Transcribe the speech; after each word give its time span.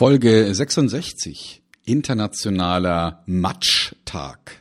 Folge 0.00 0.54
66. 0.54 1.62
Internationaler 1.84 3.22
Matsch-Tag. 3.26 4.58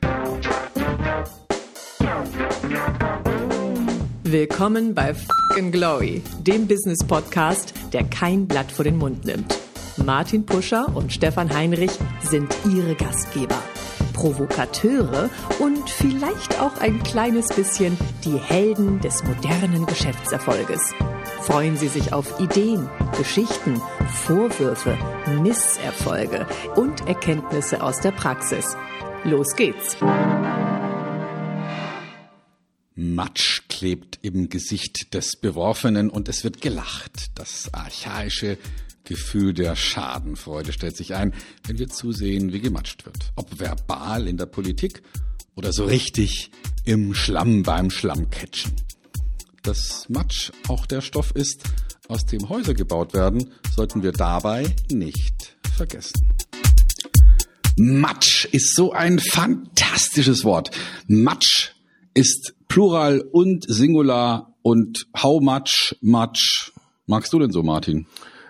Willkommen 4.24 4.94
bei 4.94 5.14
Fucking 5.14 5.72
Glory, 5.72 6.22
dem 6.46 6.68
Business-Podcast, 6.68 7.74
der 7.94 8.04
kein 8.04 8.50
Blatt 8.50 8.70
vor 8.70 8.84
den 8.84 8.98
Mund 8.98 9.24
nimmt. 9.24 9.58
Martin 9.96 10.46
Puscher 10.46 10.94
und 10.94 11.14
Stefan 11.14 11.50
Heinrich 11.54 11.92
sind 12.22 12.54
ihre 12.70 12.96
Gastgeber. 12.96 13.64
Provokateure 14.12 15.30
und 15.60 15.90
vielleicht 15.90 16.60
auch 16.60 16.82
ein 16.82 17.02
kleines 17.04 17.48
bisschen 17.48 17.98
die 18.26 18.38
Helden 18.38 19.00
des 19.00 19.24
modernen 19.24 19.86
Geschäftserfolges. 19.86 20.94
Freuen 21.42 21.78
Sie 21.78 21.88
sich 21.88 22.14
auf 22.14 22.40
Ideen, 22.40 22.90
Geschichten, 23.18 23.82
Vorwürfe, 24.26 24.98
Misserfolge 25.42 26.46
und 26.76 27.08
Erkenntnisse 27.08 27.82
aus 27.82 28.02
der 28.02 28.12
Praxis. 28.12 28.76
Los 29.24 29.56
geht's! 29.56 29.98
Matsch 32.96 33.64
klebt 33.70 34.20
im 34.22 34.50
Gesicht 34.50 35.14
des 35.14 35.38
Beworfenen 35.38 36.10
und 36.10 36.28
es 36.30 36.44
wird 36.44 36.62
gelacht. 36.62 37.32
Das 37.36 37.74
archaische 37.74 38.58
Gefühl 39.06 39.54
der 39.54 39.76
Schadenfreude 39.76 40.74
stellt 40.74 40.98
sich 40.98 41.16
ein, 41.16 41.34
wenn 41.66 41.80
wir 41.80 41.88
zusehen, 41.88 42.54
wie 42.54 42.60
gematscht 42.60 43.06
wird. 43.06 43.32
Ob 43.36 43.60
verbal 43.60 44.28
in 44.28 44.38
der 44.38 44.46
Politik 44.46 45.02
oder 45.56 45.74
so 45.74 45.86
richtig 45.86 46.52
im 46.86 47.14
Schlamm 47.14 47.64
beim 47.64 47.90
Schlammcatchen. 47.90 48.76
Dass 49.70 50.10
Matsch 50.10 50.52
auch 50.68 50.88
der 50.88 51.00
Stoff 51.00 51.30
ist, 51.36 51.62
aus 52.08 52.26
dem 52.26 52.50
Häuser 52.50 52.74
gebaut 52.74 53.14
werden, 53.14 53.54
sollten 53.76 54.02
wir 54.02 54.12
dabei 54.12 54.76
nicht 54.92 55.58
vergessen. 55.78 56.34
Matsch 57.78 58.46
ist 58.46 58.76
so 58.76 58.94
ein 58.94 59.20
fantastisches 59.20 60.44
Wort. 60.44 60.72
Matsch 61.06 61.74
ist 62.16 62.56
Plural 62.68 63.22
und 63.32 63.64
Singular 63.68 64.56
und 64.64 65.06
how 65.16 65.40
much, 65.40 65.96
much. 66.02 66.72
Magst 67.06 67.32
du 67.32 67.38
denn 67.38 67.52
so, 67.52 67.62
Martin? 67.62 68.08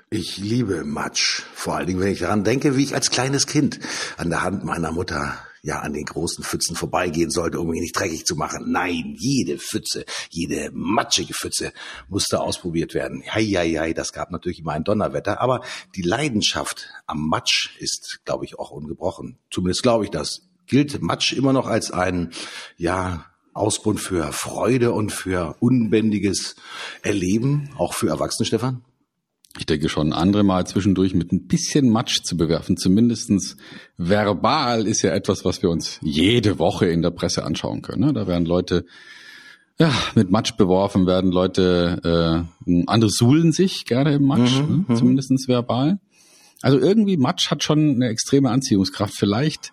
Ich 0.10 0.38
liebe 0.38 0.86
Matsch. 0.86 1.42
Vor 1.54 1.76
allen 1.76 1.88
Dingen, 1.88 2.00
wenn 2.00 2.14
ich 2.14 2.20
daran 2.20 2.46
denke, 2.46 2.78
wie 2.78 2.84
ich 2.84 2.96
als 2.96 3.12
kleines 3.12 3.46
Kind 3.46 3.82
an 4.16 4.30
der 4.30 4.42
Hand 4.42 4.64
meiner 4.64 4.94
Mutter 4.94 5.38
ja 5.62 5.80
an 5.80 5.94
den 5.94 6.06
großen 6.06 6.44
Pfützen 6.44 6.76
vorbeigehen 6.76 7.32
sollte, 7.32 7.60
um 7.60 7.74
ihn 7.74 7.82
nicht 7.82 7.98
dreckig 7.98 8.26
zu 8.26 8.36
machen. 8.36 8.72
Nein, 8.72 9.16
jede 9.18 9.58
Pfütze, 9.58 10.06
jede 10.30 10.70
matschige 10.74 11.34
Pfütze 11.34 11.74
musste 12.08 12.42
ausprobiert 12.42 12.94
werden. 12.94 13.24
Hei, 13.28 13.46
hei, 13.46 13.74
hei, 13.74 13.94
das 13.94 14.14
gab 14.14 14.32
natürlich 14.32 14.60
immer 14.60 14.74
ein 14.74 14.84
Donnerwetter, 14.84 15.42
aber 15.42 15.62
die 15.96 16.02
Leidenschaft 16.02 16.90
am 17.06 17.28
Matsch 17.28 17.78
ist, 17.80 18.20
glaube 18.26 18.46
ich, 18.46 18.58
auch 18.58 18.72
ungebrochen. 18.72 19.38
Zumindest 19.52 19.84
glaube 19.84 20.06
ich 20.06 20.12
das. 20.12 20.44
Gilt 20.68 21.02
Matsch 21.02 21.34
immer 21.34 21.52
noch 21.52 21.66
als 21.66 21.92
ein, 21.92 22.32
ja, 22.78 23.26
Ausgrund 23.54 24.00
für 24.00 24.32
Freude 24.32 24.92
und 24.92 25.12
für 25.12 25.56
unbändiges 25.60 26.56
Erleben, 27.02 27.72
auch 27.78 27.94
für 27.94 28.08
Erwachsene, 28.08 28.46
Stefan? 28.46 28.84
Ich 29.58 29.66
denke 29.66 29.90
schon, 29.90 30.14
andere 30.14 30.44
mal 30.44 30.68
zwischendurch 30.68 31.16
mit 31.16 31.32
ein 31.32 31.48
bisschen 31.48 31.90
Matsch 31.90 32.22
zu 32.24 32.38
bewerfen, 32.38 32.78
zumindestens 32.78 33.58
verbal, 33.98 34.88
ist 34.88 35.02
ja 35.02 35.12
etwas, 35.12 35.44
was 35.44 35.62
wir 35.64 35.70
uns 35.70 36.00
jede 36.02 36.60
Woche 36.60 36.86
in 36.86 37.02
der 37.02 37.12
Presse 37.12 37.44
anschauen 37.44 37.82
können. 37.82 38.06
Ne? 38.06 38.14
Da 38.14 38.28
werden 38.28 38.46
Leute 38.46 38.86
ja, 39.80 39.92
mit 40.14 40.30
Matsch 40.30 40.56
beworfen, 40.58 41.08
werden 41.08 41.32
Leute, 41.32 42.46
äh, 42.68 42.84
andere 42.86 43.10
suhlen 43.10 43.52
sich 43.52 43.86
gerne 43.86 44.16
im 44.16 44.24
Matsch, 44.24 44.60
mhm, 44.60 44.68
ne? 44.68 44.86
Mhm. 44.88 44.96
zumindestens 44.96 45.48
verbal. 45.48 46.00
Also 46.62 46.78
irgendwie 46.78 47.18
Matsch 47.18 47.50
hat 47.50 47.64
schon 47.64 47.96
eine 47.96 48.10
extreme 48.10 48.52
Anziehungskraft. 48.52 49.14
Vielleicht 49.14 49.72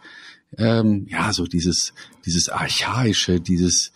ähm, 0.57 1.07
ja, 1.09 1.33
so 1.33 1.45
dieses, 1.45 1.93
dieses 2.25 2.49
Archaische, 2.49 3.41
dieses, 3.41 3.93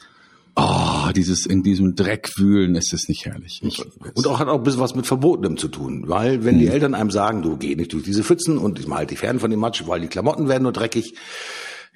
oh, 0.56 1.10
dieses 1.14 1.46
in 1.46 1.62
diesem 1.62 1.94
Dreck 1.94 2.30
wühlen, 2.36 2.74
ist 2.74 2.92
es 2.92 3.08
nicht 3.08 3.26
herrlich. 3.26 3.60
Ich, 3.62 3.84
und 4.14 4.26
auch 4.26 4.38
hat 4.38 4.48
auch 4.48 4.58
ein 4.58 4.62
bisschen 4.62 4.80
was 4.80 4.94
mit 4.94 5.06
Verbotenem 5.06 5.56
zu 5.56 5.68
tun, 5.68 6.04
weil 6.06 6.44
wenn 6.44 6.54
hm. 6.54 6.60
die 6.60 6.68
Eltern 6.68 6.94
einem 6.94 7.10
sagen, 7.10 7.42
du 7.42 7.56
geh 7.56 7.74
nicht 7.76 7.92
durch 7.92 8.04
diese 8.04 8.24
Pfützen 8.24 8.58
und 8.58 8.78
ich 8.78 8.86
mal 8.86 8.98
halt 8.98 9.10
die 9.10 9.16
fern 9.16 9.40
von 9.40 9.50
dem 9.50 9.60
Matsch, 9.60 9.86
weil 9.86 10.00
die 10.00 10.08
Klamotten 10.08 10.48
werden 10.48 10.64
nur 10.64 10.72
dreckig. 10.72 11.14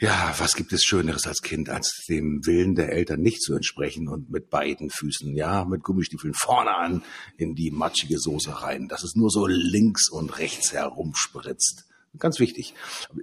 Ja, 0.01 0.35
was 0.39 0.57
gibt 0.57 0.73
es 0.73 0.83
Schöneres 0.83 1.27
als 1.27 1.41
Kind, 1.41 1.71
als 1.71 2.05
dem 2.09 2.45
Willen 2.47 2.75
der 2.75 2.93
Eltern 2.93 3.21
nicht 3.21 3.41
zu 3.41 3.55
entsprechen 3.55 4.09
und 4.09 4.29
mit 4.29 4.51
beiden 4.51 4.91
Füßen, 4.91 5.37
ja, 5.37 5.65
mit 5.65 5.85
Gummistiefeln 5.85 6.35
vorne 6.35 6.75
an 6.75 7.03
in 7.37 7.55
die 7.55 7.71
matschige 7.71 8.19
Soße 8.19 8.63
rein, 8.63 8.89
dass 8.89 9.05
es 9.05 9.15
nur 9.15 9.31
so 9.31 9.47
links 9.47 10.11
und 10.11 10.39
rechts 10.39 10.73
herumspritzt. 10.73 11.87
Ganz 12.19 12.39
wichtig. 12.39 12.75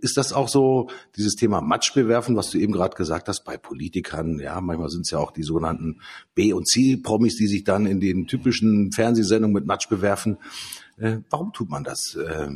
Ist 0.01 0.17
das 0.17 0.33
auch 0.33 0.49
so 0.49 0.89
dieses 1.15 1.35
Thema 1.35 1.61
Matsch 1.61 1.93
bewerfen, 1.93 2.35
was 2.35 2.49
du 2.49 2.57
eben 2.57 2.73
gerade 2.73 2.95
gesagt 2.95 3.29
hast, 3.29 3.45
bei 3.45 3.57
Politikern? 3.57 4.37
Ja, 4.39 4.59
manchmal 4.59 4.89
sind 4.89 5.01
es 5.01 5.11
ja 5.11 5.19
auch 5.19 5.31
die 5.31 5.43
sogenannten 5.43 6.01
B- 6.35 6.51
und 6.51 6.67
C-Promis, 6.67 7.37
die 7.37 7.47
sich 7.47 7.63
dann 7.63 7.85
in 7.85 8.01
den 8.01 8.27
typischen 8.27 8.91
Fernsehsendungen 8.91 9.53
mit 9.53 9.65
Matsch 9.65 9.87
bewerfen. 9.87 10.37
Äh, 10.97 11.19
warum 11.29 11.53
tut 11.53 11.69
man 11.69 11.85
das? 11.85 12.15
Äh, 12.15 12.49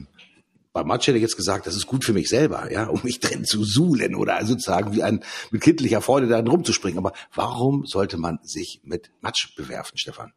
bei 0.74 0.84
Matsch 0.84 1.08
hätte 1.08 1.18
ich 1.18 1.22
jetzt 1.22 1.38
gesagt, 1.38 1.68
das 1.68 1.76
ist 1.78 1.88
gut 1.88 2.04
für 2.04 2.12
mich 2.12 2.28
selber, 2.28 2.70
ja, 2.70 2.88
um 2.88 3.00
mich 3.04 3.22
drin 3.22 3.46
zu 3.46 3.64
suhlen 3.64 4.14
oder 4.14 4.46
sozusagen 4.46 4.94
wie 4.94 5.04
ein 5.04 5.24
mit 5.52 5.62
kindlicher 5.62 6.02
Freude 6.02 6.28
da 6.28 6.42
rumzuspringen. 6.42 6.98
Aber 6.98 7.14
warum 7.34 7.86
sollte 7.86 8.18
man 8.18 8.40
sich 8.44 8.82
mit 8.84 9.10
Matsch 9.22 9.56
bewerfen, 9.56 9.98
Stefan? 9.98 10.34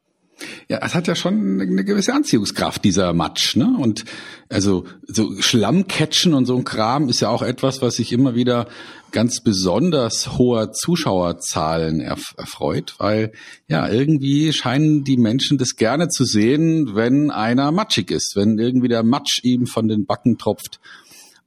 Ja, 0.69 0.79
es 0.83 0.95
hat 0.95 1.09
ja 1.09 1.15
schon 1.15 1.61
eine 1.61 1.85
gewisse 1.85 2.15
Anziehungskraft, 2.15 2.85
dieser 2.85 3.13
Matsch, 3.13 3.57
ne? 3.57 3.75
Und 3.79 4.05
also 4.49 4.85
so 5.07 5.41
Schlammcatchen 5.41 6.35
und 6.35 6.47
so 6.47 6.57
ein 6.57 6.65
Kram 6.65 7.09
ist 7.09 7.21
ja 7.21 7.29
auch 7.29 7.43
etwas, 7.43 7.83
was 7.83 7.97
sich 7.97 8.13
immer 8.13 8.35
wieder 8.35 8.69
ganz 9.11 9.41
besonders 9.43 10.39
hoher 10.39 10.73
Zuschauerzahlen 10.73 12.01
erf 12.01 12.35
erfreut, 12.37 12.95
weil 12.99 13.33
ja, 13.67 13.89
irgendwie 13.89 14.53
scheinen 14.53 15.05
die 15.05 15.17
Menschen 15.17 15.59
das 15.59 15.77
gerne 15.77 16.09
zu 16.09 16.25
sehen, 16.25 16.95
wenn 16.95 17.31
einer 17.31 17.73
matschig 17.73 18.11
ist, 18.11 18.37
wenn 18.37 18.59
irgendwie 18.59 18.89
der 18.89 19.03
Matsch 19.03 19.41
ihm 19.43 19.67
von 19.67 19.89
den 19.89 20.07
Backen 20.07 20.39
tropft 20.39 20.79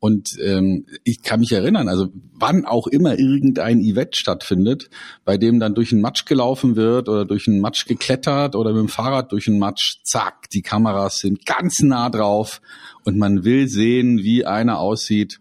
und 0.01 0.29
ähm, 0.41 0.87
ich 1.03 1.21
kann 1.21 1.41
mich 1.41 1.51
erinnern, 1.51 1.87
also 1.87 2.07
wann 2.33 2.65
auch 2.65 2.87
immer 2.87 3.19
irgendein 3.19 3.81
Event 3.81 4.15
stattfindet, 4.17 4.89
bei 5.25 5.37
dem 5.37 5.59
dann 5.59 5.75
durch 5.75 5.91
einen 5.91 6.01
Matsch 6.01 6.25
gelaufen 6.25 6.75
wird 6.75 7.07
oder 7.07 7.23
durch 7.23 7.47
einen 7.47 7.59
Matsch 7.59 7.85
geklettert 7.85 8.55
oder 8.55 8.71
mit 8.71 8.79
dem 8.79 8.87
Fahrrad 8.87 9.31
durch 9.31 9.47
einen 9.47 9.59
Matsch, 9.59 9.97
zack, 10.03 10.49
die 10.49 10.63
Kameras 10.63 11.19
sind 11.19 11.45
ganz 11.45 11.81
nah 11.81 12.09
drauf 12.09 12.61
und 13.05 13.19
man 13.19 13.43
will 13.43 13.67
sehen, 13.67 14.23
wie 14.23 14.43
einer 14.43 14.79
aussieht, 14.79 15.39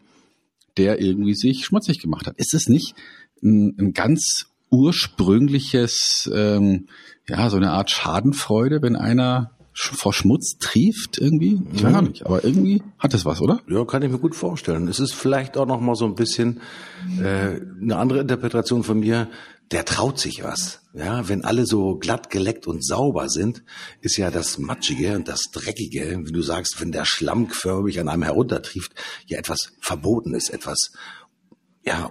der 0.76 1.00
irgendwie 1.00 1.34
sich 1.34 1.64
schmutzig 1.64 1.98
gemacht 1.98 2.26
hat. 2.26 2.36
Ist 2.36 2.52
es 2.52 2.68
nicht 2.68 2.94
ein, 3.42 3.74
ein 3.78 3.92
ganz 3.94 4.44
ursprüngliches, 4.70 6.30
ähm, 6.34 6.88
ja, 7.26 7.48
so 7.48 7.56
eine 7.56 7.70
Art 7.70 7.90
Schadenfreude, 7.90 8.82
wenn 8.82 8.96
einer 8.96 9.52
vor 9.80 10.12
Schmutz 10.12 10.58
trieft 10.58 11.18
irgendwie? 11.18 11.60
Ich 11.72 11.82
weiß 11.82 12.00
mhm. 12.00 12.08
nicht, 12.08 12.26
aber 12.26 12.44
irgendwie 12.44 12.82
hat 12.98 13.14
es 13.14 13.24
was, 13.24 13.40
oder? 13.40 13.60
Ja, 13.68 13.84
kann 13.84 14.02
ich 14.02 14.10
mir 14.10 14.18
gut 14.18 14.36
vorstellen. 14.36 14.88
Es 14.88 15.00
ist 15.00 15.14
vielleicht 15.14 15.56
auch 15.56 15.66
noch 15.66 15.80
mal 15.80 15.94
so 15.94 16.04
ein 16.04 16.14
bisschen 16.14 16.60
äh, 17.18 17.60
eine 17.80 17.96
andere 17.96 18.20
Interpretation 18.20 18.82
von 18.82 19.00
mir. 19.00 19.28
Der 19.70 19.84
traut 19.84 20.18
sich 20.18 20.42
was. 20.42 20.82
Ja, 20.94 21.28
wenn 21.28 21.44
alle 21.44 21.64
so 21.64 21.96
glatt 21.96 22.28
geleckt 22.28 22.66
und 22.66 22.84
sauber 22.84 23.28
sind, 23.28 23.62
ist 24.00 24.16
ja 24.16 24.30
das 24.32 24.58
Matschige 24.58 25.14
und 25.14 25.28
das 25.28 25.42
Dreckige, 25.52 26.20
wie 26.24 26.32
du 26.32 26.42
sagst, 26.42 26.80
wenn 26.80 26.90
der 26.90 27.04
Schlamm 27.04 27.48
förmig 27.48 28.00
an 28.00 28.08
einem 28.08 28.24
heruntertrieft, 28.24 28.92
ja 29.26 29.38
etwas 29.38 29.72
Verbotenes, 29.80 30.50
etwas 30.50 30.90
ja 31.84 32.10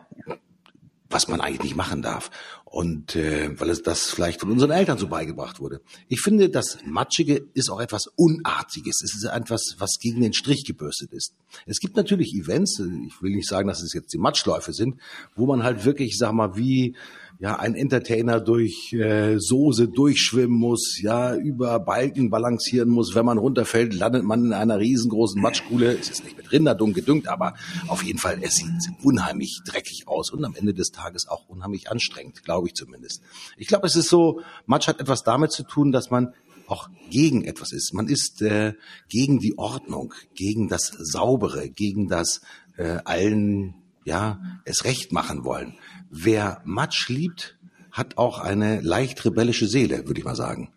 was 1.10 1.28
man 1.28 1.42
eigentlich 1.42 1.64
nicht 1.64 1.76
machen 1.76 2.02
darf. 2.02 2.30
Und 2.72 3.16
äh, 3.16 3.60
weil 3.60 3.72
es 3.72 3.82
das 3.82 4.12
vielleicht 4.12 4.42
von 4.42 4.52
unseren 4.52 4.70
Eltern 4.70 5.00
so 5.00 5.08
beigebracht 5.08 5.60
wurde. 5.60 5.82
Ich 6.08 6.22
finde, 6.22 6.50
das 6.50 6.78
Matschige 6.86 7.48
ist 7.56 7.72
auch 7.72 7.82
etwas 7.82 8.06
Unartiges. 8.16 9.02
Es 9.04 9.16
ist 9.16 9.24
etwas, 9.24 9.78
was 9.80 9.98
gegen 10.00 10.22
den 10.22 10.34
Strich 10.34 10.66
gebürstet 10.66 11.12
ist. 11.12 11.34
Es 11.66 11.80
gibt 11.80 11.96
natürlich 11.96 12.36
Events, 12.36 12.80
ich 12.80 13.22
will 13.24 13.32
nicht 13.32 13.50
sagen, 13.50 13.68
dass 13.68 13.82
es 13.82 13.94
jetzt 13.94 14.14
die 14.14 14.20
Matschläufe 14.20 14.72
sind, 14.72 14.98
wo 15.36 15.48
man 15.48 15.64
halt 15.64 15.84
wirklich, 15.84 16.16
sag 16.16 16.32
mal, 16.34 16.56
wie 16.58 16.96
ja 17.40 17.56
ein 17.58 17.74
Entertainer 17.74 18.42
durch 18.42 18.92
äh, 18.92 19.38
Soße 19.40 19.88
durchschwimmen 19.88 20.58
muss, 20.58 21.00
ja 21.02 21.36
über 21.36 21.80
Balken 21.80 22.30
balancieren 22.30 22.90
muss. 22.90 23.16
Wenn 23.16 23.26
man 23.26 23.38
runterfällt, 23.38 23.94
landet 23.94 24.26
man 24.26 24.46
in 24.46 24.54
einer 24.54 24.78
riesengroßen 24.78 25.42
Matschkuhle. 25.42 25.98
Es 25.98 26.10
ist 26.10 26.26
nicht 26.26 26.36
mit 26.36 26.52
Rinderdung 26.52 26.92
gedüngt, 26.92 27.30
aber 27.30 27.56
auf 27.88 28.04
jeden 28.04 28.20
Fall, 28.20 28.40
es 28.42 28.56
sieht 28.56 28.68
unheimlich 29.04 29.62
dreckig 29.66 30.08
aus 30.08 30.32
und 30.32 30.44
am 30.44 30.54
Ende 30.54 30.74
des 30.74 30.92
Tages 30.92 31.30
auch 31.30 31.48
unheimlich 31.48 31.90
anstrengend, 31.90 32.44
glaube 32.44 32.68
ich 32.68 32.74
zumindest. 32.74 33.22
Ich 33.56 33.68
glaube, 33.68 33.88
es 33.88 33.96
ist 33.96 34.10
so, 34.10 34.42
Matsch 34.66 34.90
hat 34.90 35.00
etwas 35.00 35.24
damit 35.24 35.54
zu 35.54 35.64
tun, 35.64 35.94
dass 35.94 36.12
man 36.12 36.34
auch 36.68 36.90
gegen 37.10 37.46
etwas 37.46 37.72
ist. 37.72 37.94
Man 37.94 38.10
ist 38.10 38.42
äh, 38.42 38.74
gegen 39.08 39.40
die 39.40 39.58
Ordnung, 39.58 40.14
gegen 40.36 40.68
das 40.68 40.92
Saubere, 41.00 41.70
gegen 41.70 42.10
das 42.10 42.42
äh, 42.76 42.98
allen 43.06 43.76
ja 44.10 44.42
es 44.66 44.84
recht 44.84 45.14
machen 45.14 45.46
wollen. 45.46 45.76
Wer 46.10 46.62
Matsch 46.66 47.08
liebt, 47.08 47.58
hat 47.92 48.18
auch 48.18 48.40
eine 48.40 48.82
leicht 48.82 49.24
rebellische 49.24 49.68
Seele, 49.68 50.08
würde 50.08 50.20
ich 50.20 50.26
mal 50.26 50.36
sagen. 50.36 50.70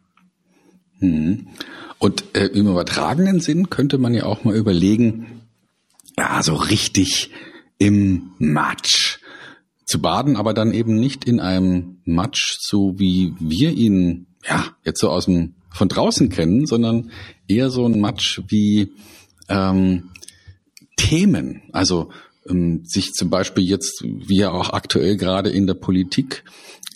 Mhm. 1.00 1.48
Und 1.98 2.24
äh, 2.34 2.46
im 2.46 2.68
übertragenen 2.68 3.40
Sinn 3.40 3.70
könnte 3.70 3.98
man 3.98 4.14
ja 4.14 4.24
auch 4.24 4.44
mal 4.44 4.56
überlegen, 4.56 5.42
ja, 6.16 6.42
so 6.42 6.54
richtig 6.54 7.30
im 7.78 8.32
Matsch 8.38 9.18
zu 9.84 10.00
baden, 10.00 10.36
aber 10.36 10.54
dann 10.54 10.72
eben 10.72 10.96
nicht 10.96 11.24
in 11.24 11.40
einem 11.40 12.00
Matsch, 12.04 12.56
so 12.60 12.98
wie 12.98 13.34
wir 13.40 13.72
ihn 13.72 14.26
ja 14.44 14.64
jetzt 14.84 15.00
so 15.00 15.10
aus 15.10 15.24
dem 15.24 15.54
von 15.70 15.88
draußen 15.88 16.28
kennen, 16.28 16.66
sondern 16.66 17.10
eher 17.48 17.70
so 17.70 17.86
ein 17.86 17.98
Matsch 17.98 18.40
wie 18.48 18.92
ähm, 19.48 20.10
Themen. 20.96 21.62
Also 21.72 22.10
sich 22.84 23.12
zum 23.12 23.30
Beispiel 23.30 23.64
jetzt, 23.64 24.02
wie 24.02 24.36
ja 24.36 24.50
auch 24.50 24.70
aktuell 24.70 25.16
gerade 25.16 25.50
in 25.50 25.66
der 25.66 25.74
Politik, 25.74 26.44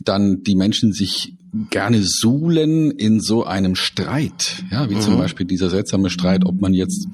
dann 0.03 0.43
die 0.43 0.57
Menschen 0.57 0.93
sich 0.93 1.35
gerne 1.71 2.03
suhlen 2.03 2.91
in 2.91 3.21
so 3.21 3.45
einem 3.45 3.77
Streit, 3.77 4.65
ja, 4.71 4.91
wie 4.91 4.97
mhm. 4.97 5.01
zum 5.01 5.19
Beispiel 5.19 5.47
dieser 5.47 5.71
seltsame 5.71 6.11
Streit, 6.11 6.45
ob 6.45 6.61
man 6.61 6.75
jetzt 6.75 7.07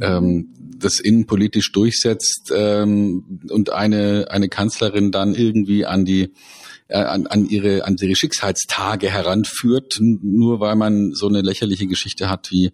ähm, 0.00 0.48
das 0.78 0.98
innenpolitisch 0.98 1.72
durchsetzt 1.72 2.52
ähm, 2.54 3.40
und 3.50 3.70
eine 3.70 4.28
eine 4.30 4.48
Kanzlerin 4.48 5.10
dann 5.10 5.34
irgendwie 5.34 5.84
an 5.84 6.04
die 6.04 6.30
an, 6.92 7.26
an 7.26 7.46
ihre 7.46 7.84
an 7.84 7.96
ihre 8.00 8.16
Schicksalstage 8.16 9.10
heranführt, 9.10 9.98
nur 10.00 10.60
weil 10.60 10.76
man 10.76 11.12
so 11.12 11.28
eine 11.28 11.42
lächerliche 11.42 11.86
Geschichte 11.86 12.28
hat 12.28 12.50
wie 12.50 12.72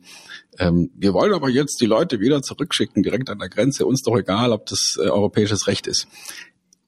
ähm, 0.59 0.91
wir 0.95 1.13
wollen 1.13 1.35
aber 1.35 1.49
jetzt 1.49 1.81
die 1.81 1.87
Leute 1.87 2.21
wieder 2.21 2.43
zurückschicken 2.43 3.03
direkt 3.03 3.31
an 3.31 3.39
der 3.39 3.49
Grenze, 3.49 3.87
uns 3.87 4.03
doch 4.03 4.17
egal, 4.17 4.53
ob 4.53 4.67
das 4.67 4.97
äh, 4.99 5.09
europäisches 5.09 5.67
Recht 5.67 5.87
ist. 5.87 6.07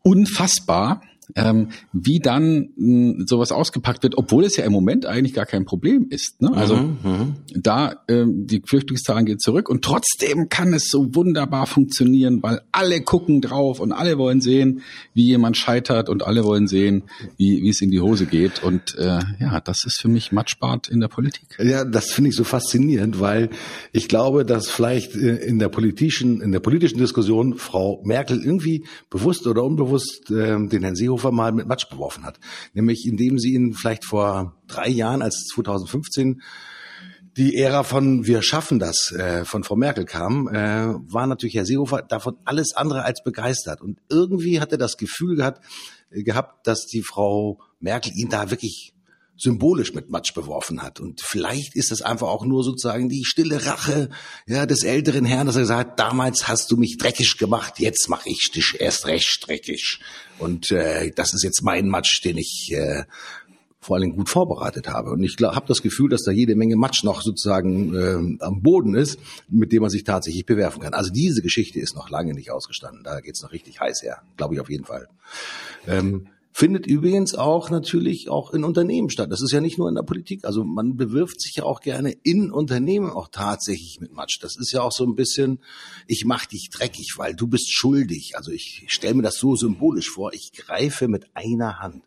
Unfassbar, 0.03 1.03
ähm, 1.35 1.69
wie 1.93 2.21
dann 2.21 2.71
mh, 2.77 3.25
sowas 3.27 3.53
ausgepackt 3.53 4.03
wird, 4.03 4.17
obwohl 4.17 4.45
es 4.45 4.57
ja 4.57 4.65
im 4.65 4.73
Moment 4.73 5.07
eigentlich 5.07 5.35
gar 5.35 5.47
kein 5.47 5.65
Problem 5.65 6.07
ist. 6.11 6.41
Ne? 6.41 6.53
Also 6.55 6.77
mhm, 6.77 6.97
mhm, 7.03 7.35
da 7.55 7.97
ähm, 8.09 8.47
die 8.47 8.63
Flüchtlingszahlen 8.65 9.27
gehen 9.27 9.39
zurück 9.39 9.69
und 9.69 9.85
trotzdem 9.85 10.49
kann 10.49 10.73
es 10.73 10.89
so 10.89 11.15
wunderbar 11.15 11.67
funktionieren, 11.67 12.43
weil 12.43 12.61
alle 12.73 13.01
gucken 13.03 13.41
drauf 13.41 13.81
und 13.81 13.93
alle 13.93 14.19
wollen 14.19 14.41
sehen, 14.41 14.83
wie 15.15 15.27
jemand 15.27 15.57
scheitert 15.57 16.09
und 16.09 16.25
alle 16.25 16.45
wollen 16.45 16.67
sehen, 16.67 17.05
wie, 17.37 17.63
wie 17.63 17.69
es 17.69 17.81
in 17.81 17.91
die 17.91 18.01
Hose 18.01 18.27
geht. 18.27 18.63
Und 18.63 18.97
äh, 18.97 19.21
ja, 19.41 19.61
das 19.61 19.85
ist 19.85 20.01
für 20.01 20.09
mich 20.09 20.33
Matschbart 20.33 20.89
in 20.89 21.01
der 21.01 21.09
Politik. 21.09 21.45
Ja, 21.59 21.85
das 21.85 22.11
finde 22.11 22.31
ich 22.31 22.37
so 22.37 22.45
faszinierend, 22.45 23.21
weil 23.21 23.51
ich 23.93 24.09
glaube, 24.09 24.45
dass 24.45 24.71
vielleicht 24.71 25.15
äh, 25.15 25.37
in 25.37 25.59
der 25.59 25.69
politischen 25.69 26.41
in 26.41 26.53
der 26.53 26.61
politischen 26.61 26.99
Diskussion 26.99 27.55
Frau 27.55 28.01
Merkel 28.05 28.43
irgendwie 28.43 28.85
bewusst 29.11 29.47
oder 29.47 29.65
unbewusst 29.65 30.31
äh, 30.31 30.57
den 30.69 30.83
Herrn 30.83 30.97
Seehofer 30.97 31.18
Seehofer 31.19 31.33
mal 31.33 31.53
mit 31.53 31.67
Matsch 31.67 31.89
beworfen 31.89 32.25
hat. 32.25 32.39
Nämlich 32.73 33.07
indem 33.07 33.39
sie 33.39 33.55
ihn 33.55 33.75
vielleicht 33.75 34.05
vor 34.05 34.57
drei 34.67 34.89
Jahren, 34.89 35.23
als 35.23 35.47
2015 35.55 36.43
die 37.37 37.57
Ära 37.57 37.85
von 37.85 38.27
Wir 38.27 38.43
schaffen 38.43 38.79
das 38.79 39.13
äh, 39.13 39.45
von 39.45 39.63
Frau 39.63 39.77
Merkel 39.77 40.05
kam, 40.05 40.49
äh, 40.49 40.95
war 41.13 41.27
natürlich 41.27 41.55
Herr 41.55 41.67
Seehofer 41.67 42.03
davon 42.03 42.37
alles 42.45 42.75
andere 42.75 43.05
als 43.05 43.23
begeistert. 43.23 43.81
Und 43.81 44.01
irgendwie 44.09 44.61
hat 44.61 44.73
er 44.73 44.79
das 44.79 44.97
Gefühl 44.97 45.37
gehabt, 45.37 45.65
äh, 46.11 46.23
gehabt, 46.23 46.67
dass 46.67 46.87
die 46.87 47.03
Frau 47.03 47.61
Merkel 47.79 48.13
ihn 48.17 48.29
da 48.29 48.51
wirklich 48.51 48.95
symbolisch 49.39 49.95
mit 49.95 50.11
Matsch 50.11 50.35
beworfen 50.35 50.83
hat. 50.83 51.01
Und 51.01 51.21
vielleicht 51.21 51.77
ist 51.77 51.91
das 51.91 52.03
einfach 52.03 52.27
auch 52.29 52.45
nur 52.45 52.65
sozusagen 52.65 53.09
die 53.09 53.25
stille 53.25 53.65
Rache 53.65 54.11
ja, 54.47 54.67
des 54.67 54.83
älteren 54.83 55.25
Herrn, 55.25 55.47
dass 55.47 55.57
er 55.57 55.65
sagt, 55.65 56.01
damals 56.01 56.49
hast 56.49 56.71
du 56.71 56.77
mich 56.77 56.99
dreckig 56.99 57.39
gemacht, 57.39 57.75
jetzt 57.79 58.09
mache 58.09 58.29
ich 58.29 58.51
dich 58.53 58.77
erst 58.81 59.07
recht 59.07 59.47
dreckig. 59.47 60.01
Und 60.39 60.71
äh, 60.73 61.13
das 61.15 61.35
ist 61.35 61.45
jetzt 61.45 61.63
mein 61.63 61.89
Matsch, 61.89 62.25
den 62.25 62.37
ich 62.37 62.73
äh, 62.73 63.05
vor 63.81 63.97
allem 63.97 64.17
gut 64.17 64.29
vorbereitet 64.29 64.89
habe. 64.89 65.11
Und 65.11 65.23
ich 65.23 65.37
habe 65.41 65.67
das 65.67 65.83
Gefühl, 65.83 66.11
dass 66.11 66.23
da 66.23 66.33
jede 66.33 66.57
Menge 66.57 66.77
Matsch 66.77 67.05
noch 67.05 67.23
sozusagen 67.23 67.95
äh, 67.95 68.45
am 68.45 68.61
Boden 68.61 68.95
ist, 68.95 69.19
mit 69.49 69.73
dem 69.73 69.83
man 69.83 69.91
sich 69.91 70.05
tatsächlich 70.05 70.45
bewerfen 70.45 70.83
kann. 70.83 70.95
Also 70.95 71.11
diese 71.11 71.43
Geschichte 71.43 71.79
ist 71.79 71.95
noch 71.95 72.11
lange 72.11 72.35
nicht 72.35 72.51
ausgestanden. 72.51 73.05
Da 73.05 73.21
geht's 73.21 73.43
noch 73.43 73.53
richtig 73.53 73.81
heiß 73.81 74.03
her, 74.03 74.23
glaube 74.37 74.55
ich 74.55 74.61
auf 74.61 74.69
jeden 74.69 74.85
Fall. 74.85 75.09
Ähm, 75.87 76.27
findet 76.53 76.87
übrigens 76.87 77.35
auch 77.35 77.71
natürlich 77.71 78.29
auch 78.29 78.53
in 78.53 78.65
Unternehmen 78.65 79.11
statt. 79.11 79.31
Das 79.31 79.43
ist 79.43 79.53
ja 79.53 79.61
nicht 79.61 79.79
nur 79.79 79.89
in 79.89 79.95
der 79.95 80.03
Politik. 80.03 80.45
Also 80.45 80.65
man 80.65 80.97
bewirft 80.97 81.41
sich 81.41 81.57
ja 81.57 81.65
auch 81.65 81.81
gerne 81.81 82.13
in 82.23 82.51
Unternehmen 82.51 83.11
auch 83.11 83.29
tatsächlich 83.29 83.99
mit 84.01 84.13
Matsch. 84.13 84.39
Das 84.43 84.57
ist 84.57 84.73
ja 84.73 84.83
auch 84.83 84.93
so 84.93 85.05
ein 85.05 85.15
bisschen, 85.15 85.61
ich 86.07 86.25
mach 86.25 86.47
dich 86.47 86.71
dreckig, 86.71 87.15
weil 87.17 87.35
du 87.35 87.47
bist 87.47 87.73
schuldig. 87.73 88.33
Also 88.37 88.51
ich 88.51 88.85
stelle 88.89 89.15
mir 89.15 89.23
das 89.23 89.37
so 89.37 89.55
symbolisch 89.55 90.11
vor. 90.11 90.33
Ich 90.33 90.53
greife 90.53 91.09
mit 91.09 91.27
einer 91.35 91.79
Hand 91.79 92.03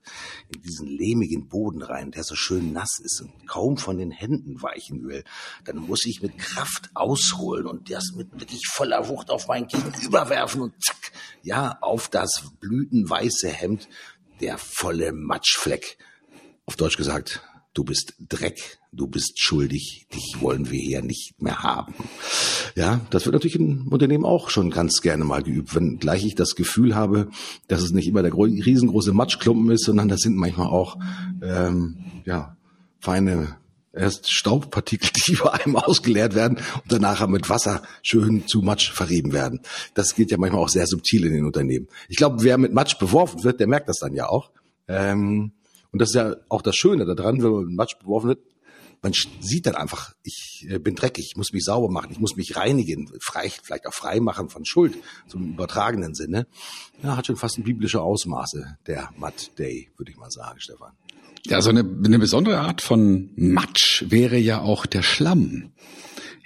in 0.53 0.61
diesen 0.61 0.87
lehmigen 0.87 1.47
Boden 1.47 1.81
rein, 1.81 2.11
der 2.11 2.23
so 2.23 2.35
schön 2.35 2.73
nass 2.73 2.99
ist 3.03 3.21
und 3.21 3.47
kaum 3.47 3.77
von 3.77 3.97
den 3.97 4.11
Händen 4.11 4.61
weichen 4.61 5.07
will. 5.07 5.23
Dann 5.65 5.77
muss 5.77 6.05
ich 6.05 6.21
mit 6.21 6.37
Kraft 6.37 6.89
ausholen 6.93 7.67
und 7.67 7.89
das 7.91 8.11
mit 8.15 8.31
wirklich 8.39 8.67
voller 8.67 9.07
Wucht 9.07 9.29
auf 9.29 9.47
mein 9.47 9.67
Gegenüber 9.67 10.29
werfen 10.29 10.61
und 10.61 10.73
zack, 10.83 11.11
ja, 11.43 11.77
auf 11.81 12.09
das 12.09 12.51
blütenweiße 12.59 13.49
Hemd 13.49 13.87
der 14.41 14.57
volle 14.57 15.13
Matschfleck. 15.13 15.97
Auf 16.65 16.75
Deutsch 16.75 16.97
gesagt, 16.97 17.41
du 17.73 17.83
bist 17.83 18.15
Dreck, 18.19 18.79
du 18.91 19.07
bist 19.07 19.39
schuldig, 19.39 20.07
dich 20.13 20.41
wollen 20.41 20.69
wir 20.69 20.79
hier 20.79 21.01
nicht 21.01 21.41
mehr 21.41 21.63
haben. 21.63 21.93
Ja, 22.75 23.01
das 23.09 23.25
wird 23.25 23.33
natürlich 23.33 23.55
im 23.55 23.87
Unternehmen 23.87 24.25
auch 24.25 24.49
schon 24.49 24.69
ganz 24.69 25.01
gerne 25.01 25.23
mal 25.23 25.43
geübt, 25.43 25.75
wenn 25.75 25.97
gleich 25.97 26.25
ich 26.25 26.35
das 26.35 26.55
Gefühl 26.55 26.95
habe, 26.95 27.29
dass 27.67 27.81
es 27.81 27.91
nicht 27.91 28.07
immer 28.07 28.23
der 28.23 28.33
riesengroße 28.33 29.13
Matschklumpen 29.13 29.71
ist, 29.71 29.85
sondern 29.85 30.09
das 30.09 30.21
sind 30.21 30.35
manchmal 30.35 30.67
auch 30.67 30.97
ähm, 31.41 31.97
ja 32.25 32.57
feine 32.99 33.57
erst 33.93 34.31
Staubpartikel, 34.31 35.09
die 35.27 35.33
über 35.33 35.53
einem 35.53 35.75
ausgeleert 35.75 36.35
werden 36.35 36.57
und 36.57 36.91
danach 36.91 37.25
mit 37.27 37.49
Wasser 37.49 37.81
schön 38.01 38.47
zu 38.47 38.61
Matsch 38.61 38.91
verrieben 38.91 39.33
werden. 39.33 39.61
Das 39.93 40.15
geht 40.15 40.31
ja 40.31 40.37
manchmal 40.37 40.61
auch 40.61 40.69
sehr 40.69 40.87
subtil 40.87 41.25
in 41.25 41.33
den 41.33 41.45
Unternehmen. 41.45 41.87
Ich 42.07 42.17
glaube, 42.17 42.43
wer 42.43 42.57
mit 42.57 42.73
Matsch 42.73 42.97
beworfen 42.97 43.43
wird, 43.43 43.59
der 43.59 43.67
merkt 43.67 43.89
das 43.89 43.99
dann 43.99 44.13
ja 44.13 44.27
auch. 44.27 44.51
Ähm, 44.87 45.51
und 45.91 46.01
das 46.01 46.09
ist 46.09 46.15
ja 46.15 46.35
auch 46.49 46.61
das 46.61 46.75
Schöne 46.75 47.05
daran, 47.05 47.43
wenn 47.43 47.51
man 47.51 47.65
mit 47.65 47.75
Matsch 47.75 47.97
beworfen 47.99 48.29
wird, 48.29 48.39
man 49.01 49.13
sieht 49.13 49.65
dann 49.65 49.75
einfach, 49.75 50.13
ich 50.23 50.67
äh, 50.69 50.77
bin 50.77 50.95
dreckig, 50.95 51.25
ich 51.31 51.37
muss 51.37 51.53
mich 51.53 51.63
sauber 51.63 51.89
machen, 51.89 52.11
ich 52.11 52.19
muss 52.19 52.35
mich 52.35 52.55
reinigen, 52.55 53.09
frei, 53.19 53.51
vielleicht 53.63 53.87
auch 53.87 53.93
frei 53.93 54.19
machen 54.19 54.49
von 54.49 54.65
Schuld, 54.65 54.95
zum 55.27 55.53
übertragenen 55.53 56.13
Sinne. 56.13 56.47
Ja, 57.01 57.17
hat 57.17 57.27
schon 57.27 57.35
fast 57.35 57.57
ein 57.57 57.63
biblische 57.63 58.01
Ausmaße, 58.01 58.77
der 58.85 59.09
Mud 59.17 59.57
Day, 59.57 59.89
würde 59.97 60.11
ich 60.11 60.17
mal 60.17 60.29
sagen, 60.29 60.59
Stefan. 60.59 60.91
Ja, 61.45 61.61
so 61.61 61.71
eine, 61.71 61.79
eine 61.79 62.19
besondere 62.19 62.59
Art 62.59 62.81
von 62.81 63.31
Matsch 63.35 64.05
wäre 64.07 64.37
ja 64.37 64.61
auch 64.61 64.85
der 64.85 65.01
Schlamm. 65.01 65.71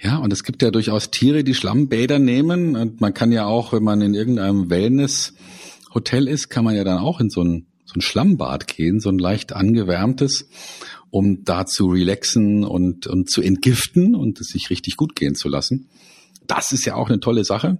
Ja, 0.00 0.18
und 0.18 0.32
es 0.32 0.42
gibt 0.42 0.62
ja 0.62 0.70
durchaus 0.70 1.10
Tiere, 1.10 1.44
die 1.44 1.54
Schlammbäder 1.54 2.18
nehmen. 2.18 2.76
Und 2.76 3.00
man 3.00 3.12
kann 3.12 3.32
ja 3.32 3.44
auch, 3.46 3.72
wenn 3.72 3.82
man 3.82 4.00
in 4.00 4.14
irgendeinem 4.14 4.70
Wellness-Hotel 4.70 6.28
ist, 6.28 6.48
kann 6.48 6.64
man 6.64 6.74
ja 6.74 6.84
dann 6.84 6.98
auch 6.98 7.20
in 7.20 7.28
so 7.30 7.42
ein, 7.42 7.66
so 7.66 7.75
ein 7.96 8.00
Schlammbad 8.00 8.66
gehen, 8.66 9.00
so 9.00 9.08
ein 9.08 9.18
leicht 9.18 9.52
angewärmtes, 9.52 10.48
um 11.10 11.44
da 11.44 11.66
zu 11.66 11.86
relaxen 11.86 12.64
und, 12.64 13.06
und 13.06 13.30
zu 13.30 13.42
entgiften 13.42 14.14
und 14.14 14.40
es 14.40 14.48
sich 14.48 14.70
richtig 14.70 14.96
gut 14.96 15.16
gehen 15.16 15.34
zu 15.34 15.48
lassen. 15.48 15.88
Das 16.46 16.72
ist 16.72 16.84
ja 16.84 16.94
auch 16.94 17.08
eine 17.08 17.20
tolle 17.20 17.44
Sache. 17.44 17.78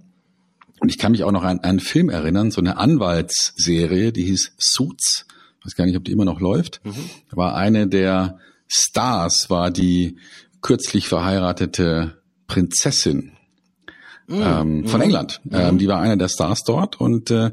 Und 0.79 0.89
ich 0.89 0.97
kann 0.97 1.11
mich 1.11 1.23
auch 1.23 1.31
noch 1.31 1.43
an 1.43 1.59
einen 1.61 1.79
Film 1.79 2.09
erinnern, 2.09 2.51
so 2.51 2.61
eine 2.61 2.77
Anwaltsserie, 2.77 4.11
die 4.11 4.25
hieß 4.25 4.53
Suits 4.57 5.25
weiß 5.67 5.75
gar 5.75 5.85
nicht, 5.85 5.97
ob 5.97 6.05
die 6.05 6.13
immer 6.13 6.25
noch 6.25 6.39
läuft, 6.39 6.79
mhm. 6.85 7.09
war 7.31 7.55
eine 7.55 7.87
der 7.87 8.39
Stars, 8.67 9.49
war 9.49 9.69
die 9.69 10.17
kürzlich 10.61 11.07
verheiratete 11.07 12.21
Prinzessin 12.47 13.33
mhm. 14.27 14.43
ähm, 14.43 14.87
von 14.87 14.99
mhm. 14.99 15.03
England. 15.03 15.41
Ähm, 15.51 15.73
mhm. 15.73 15.77
die 15.77 15.87
war 15.87 15.99
einer 15.99 16.17
der 16.17 16.29
Stars 16.29 16.63
dort 16.63 16.99
und 16.99 17.31
äh, 17.31 17.51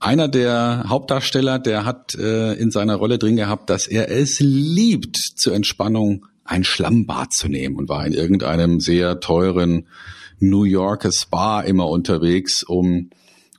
einer 0.00 0.28
der 0.28 0.86
Hauptdarsteller, 0.88 1.58
der 1.58 1.84
hat 1.84 2.14
äh, 2.14 2.54
in 2.54 2.70
seiner 2.70 2.96
Rolle 2.96 3.18
drin 3.18 3.36
gehabt, 3.36 3.70
dass 3.70 3.86
er 3.86 4.10
es 4.10 4.40
liebt, 4.40 5.16
zur 5.36 5.54
Entspannung 5.54 6.26
ein 6.44 6.64
Schlammbad 6.64 7.32
zu 7.32 7.48
nehmen 7.48 7.76
und 7.76 7.88
war 7.88 8.04
in 8.04 8.12
irgendeinem 8.12 8.80
sehr 8.80 9.20
teuren 9.20 9.86
New 10.40 10.64
Yorker 10.64 11.12
Spa 11.12 11.60
immer 11.60 11.88
unterwegs, 11.88 12.64
um 12.64 13.10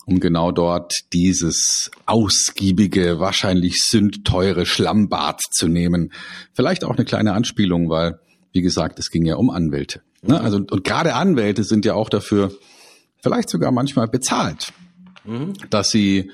um 0.06 0.20
genau 0.20 0.52
dort 0.52 0.94
dieses 1.14 1.90
ausgiebige, 2.06 3.20
wahrscheinlich 3.20 3.78
sündteure 3.82 4.66
Schlammbad 4.66 5.40
zu 5.52 5.68
nehmen. 5.68 6.12
Vielleicht 6.52 6.84
auch 6.84 6.96
eine 6.96 7.06
kleine 7.06 7.34
Anspielung, 7.34 7.90
weil, 7.90 8.20
wie 8.52 8.62
gesagt, 8.62 9.00
es 9.00 9.10
ging 9.10 9.26
ja 9.26 9.36
um 9.36 9.50
Anwälte. 9.50 10.02
Ne? 10.24 10.40
Also, 10.40 10.58
und 10.58 10.84
gerade 10.84 11.16
Anwälte 11.16 11.64
sind 11.64 11.86
ja 11.86 11.94
auch 11.96 12.10
dafür 12.10 12.52
vielleicht 13.22 13.50
sogar 13.50 13.72
manchmal 13.72 14.08
bezahlt, 14.08 14.74
mhm. 15.26 15.54
dass 15.70 15.90
sie 15.90 16.32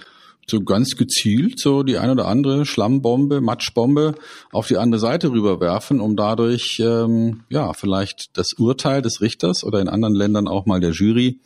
so 0.48 0.62
ganz 0.62 0.96
gezielt 0.96 1.60
so 1.60 1.84
die 1.84 1.98
ein 1.98 2.10
oder 2.10 2.28
andere 2.28 2.66
Schlammbombe, 2.66 3.40
Matschbombe 3.40 4.16
auf 4.52 4.68
die 4.68 4.78
andere 4.78 5.00
Seite 5.00 5.32
rüberwerfen, 5.32 6.02
um 6.02 6.16
dadurch 6.16 6.80
ähm, 6.84 7.44
ja 7.50 7.74
vielleicht 7.74 8.38
das 8.38 8.54
Urteil 8.58 9.02
des 9.02 9.22
Richters 9.22 9.64
oder 9.64 9.80
in 9.80 9.90
anderen 9.90 10.16
Ländern 10.16 10.48
auch 10.48 10.66
mal 10.66 10.80
der 10.80 10.92
Jury 10.92 11.40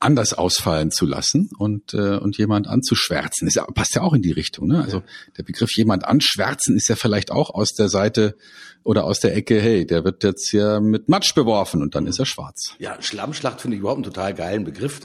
anders 0.00 0.32
ausfallen 0.32 0.90
zu 0.90 1.06
lassen 1.06 1.50
und 1.58 1.94
äh, 1.94 2.16
und 2.16 2.38
jemand 2.38 2.66
anzuschwärzen. 2.66 3.46
Ist 3.46 3.54
ja, 3.54 3.64
passt 3.66 3.94
ja 3.94 4.02
auch 4.02 4.14
in 4.14 4.22
die 4.22 4.32
Richtung. 4.32 4.68
Ne? 4.68 4.82
Also 4.82 5.02
der 5.36 5.42
Begriff 5.42 5.76
jemand 5.76 6.04
anschwärzen 6.04 6.76
ist 6.76 6.88
ja 6.88 6.96
vielleicht 6.96 7.30
auch 7.30 7.50
aus 7.50 7.74
der 7.74 7.88
Seite 7.88 8.36
oder 8.82 9.04
aus 9.04 9.20
der 9.20 9.36
Ecke, 9.36 9.60
hey, 9.60 9.86
der 9.86 10.04
wird 10.04 10.24
jetzt 10.24 10.50
hier 10.50 10.80
mit 10.80 11.08
Matsch 11.08 11.34
beworfen 11.34 11.82
und 11.82 11.94
dann 11.94 12.06
ist 12.06 12.18
er 12.18 12.26
schwarz. 12.26 12.74
Ja, 12.78 13.00
Schlammschlacht 13.00 13.60
finde 13.60 13.76
ich 13.76 13.80
überhaupt 13.80 13.98
einen 13.98 14.04
total 14.04 14.34
geilen 14.34 14.64
Begriff. 14.64 15.00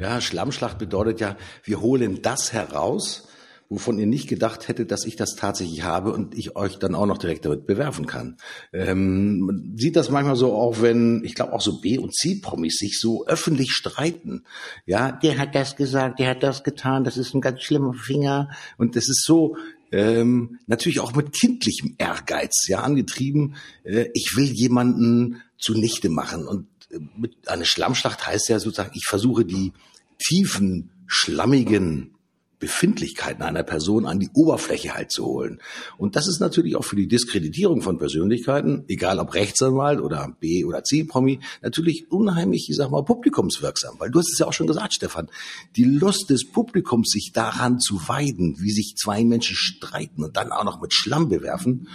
Ja, 0.00 0.20
Schlammschlacht 0.20 0.78
bedeutet 0.78 1.20
ja, 1.20 1.36
wir 1.62 1.80
holen 1.80 2.22
das 2.22 2.52
heraus, 2.52 3.28
wovon 3.70 3.98
ihr 4.00 4.06
nicht 4.06 4.28
gedacht 4.28 4.66
hättet, 4.66 4.90
dass 4.90 5.06
ich 5.06 5.14
das 5.14 5.36
tatsächlich 5.36 5.84
habe 5.84 6.12
und 6.12 6.36
ich 6.36 6.56
euch 6.56 6.78
dann 6.78 6.96
auch 6.96 7.06
noch 7.06 7.18
direkt 7.18 7.44
damit 7.44 7.66
bewerfen 7.66 8.04
kann. 8.04 8.36
Ähm, 8.72 9.38
man 9.40 9.74
sieht 9.76 9.94
das 9.94 10.10
manchmal 10.10 10.34
so 10.34 10.52
auch, 10.54 10.82
wenn, 10.82 11.22
ich 11.24 11.36
glaube 11.36 11.52
auch 11.52 11.60
so 11.60 11.80
B- 11.80 11.98
und 11.98 12.12
C-Promis 12.12 12.78
sich 12.78 12.98
so 12.98 13.26
öffentlich 13.26 13.70
streiten. 13.70 14.44
Ja, 14.86 15.12
der 15.12 15.38
hat 15.38 15.54
das 15.54 15.76
gesagt, 15.76 16.18
der 16.18 16.30
hat 16.30 16.42
das 16.42 16.64
getan, 16.64 17.04
das 17.04 17.16
ist 17.16 17.32
ein 17.32 17.40
ganz 17.40 17.62
schlimmer 17.62 17.94
Finger. 17.94 18.50
Und 18.76 18.96
das 18.96 19.08
ist 19.08 19.24
so, 19.24 19.56
ähm, 19.92 20.58
natürlich 20.66 20.98
auch 20.98 21.14
mit 21.14 21.32
kindlichem 21.32 21.94
Ehrgeiz, 21.96 22.66
ja, 22.66 22.80
angetrieben. 22.80 23.54
Äh, 23.84 24.06
ich 24.14 24.34
will 24.34 24.50
jemanden 24.50 25.42
zunichte 25.58 26.08
machen. 26.08 26.48
Und 26.48 26.66
äh, 26.90 26.98
mit 27.16 27.48
einer 27.48 27.64
Schlammschlacht 27.64 28.26
heißt 28.26 28.48
ja 28.48 28.58
sozusagen, 28.58 28.92
ich 28.94 29.06
versuche 29.06 29.44
die 29.44 29.72
tiefen, 30.18 30.90
schlammigen 31.06 32.16
Befindlichkeiten 32.60 33.42
einer 33.42 33.62
Person 33.62 34.06
an 34.06 34.20
die 34.20 34.28
Oberfläche 34.34 34.94
halt 34.94 35.10
zu 35.10 35.24
holen. 35.24 35.60
Und 35.96 36.14
das 36.14 36.28
ist 36.28 36.40
natürlich 36.40 36.76
auch 36.76 36.84
für 36.84 36.94
die 36.94 37.08
Diskreditierung 37.08 37.82
von 37.82 37.98
Persönlichkeiten, 37.98 38.84
egal 38.86 39.18
ob 39.18 39.34
Rechtsanwalt 39.34 40.00
oder 40.00 40.36
B- 40.38 40.64
oder 40.64 40.84
C-Promi, 40.84 41.40
natürlich 41.62 42.10
unheimlich, 42.10 42.68
ich 42.68 42.76
sag 42.76 42.90
mal, 42.90 43.02
publikumswirksam. 43.02 43.96
Weil 43.98 44.10
du 44.10 44.18
hast 44.18 44.30
es 44.30 44.38
ja 44.38 44.46
auch 44.46 44.52
schon 44.52 44.66
gesagt, 44.66 44.92
Stefan, 44.92 45.28
die 45.74 45.84
Lust 45.84 46.28
des 46.28 46.46
Publikums, 46.50 47.10
sich 47.10 47.32
daran 47.32 47.80
zu 47.80 48.08
weiden, 48.08 48.56
wie 48.58 48.70
sich 48.70 48.94
zwei 48.96 49.24
Menschen 49.24 49.56
streiten 49.56 50.22
und 50.22 50.36
dann 50.36 50.52
auch 50.52 50.64
noch 50.64 50.82
mit 50.82 50.92
Schlamm 50.92 51.30
bewerfen, 51.30 51.88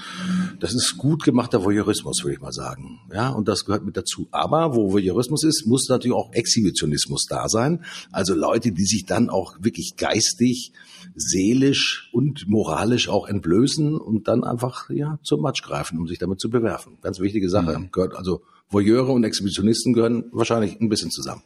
das 0.59 0.73
ist 0.73 0.97
gut 0.97 1.23
gemachter 1.23 1.63
Voyeurismus, 1.63 2.23
würde 2.23 2.33
ich 2.33 2.41
mal 2.41 2.51
sagen. 2.51 2.99
Ja, 3.13 3.29
und 3.29 3.47
das 3.47 3.65
gehört 3.65 3.85
mit 3.85 3.95
dazu. 3.95 4.27
Aber 4.31 4.75
wo 4.75 4.91
Voyeurismus 4.91 5.43
ist, 5.43 5.67
muss 5.67 5.87
natürlich 5.89 6.17
auch 6.17 6.33
Exhibitionismus 6.33 7.27
da 7.29 7.47
sein. 7.49 7.85
Also 8.11 8.33
Leute, 8.33 8.71
die 8.71 8.85
sich 8.85 9.05
dann 9.05 9.29
auch 9.29 9.55
wirklich 9.59 9.95
geistig 9.95 10.54
geistig, 10.55 10.71
seelisch 11.15 12.09
und 12.11 12.47
moralisch 12.47 13.09
auch 13.09 13.27
entblößen 13.27 13.95
und 13.97 14.27
dann 14.27 14.43
einfach 14.43 14.89
ja 14.89 15.19
zum 15.23 15.41
Matsch 15.41 15.63
greifen, 15.63 15.99
um 15.99 16.07
sich 16.07 16.19
damit 16.19 16.39
zu 16.39 16.49
bewerfen. 16.49 16.97
Ganz 17.01 17.19
wichtige 17.19 17.49
Sache. 17.49 17.77
Mhm. 17.77 17.91
Gehört 17.91 18.15
also 18.15 18.41
Voyeure 18.69 19.11
und 19.11 19.23
Exhibitionisten 19.23 19.93
gehören 19.93 20.25
wahrscheinlich 20.31 20.79
ein 20.81 20.89
bisschen 20.89 21.11
zusammen. 21.11 21.43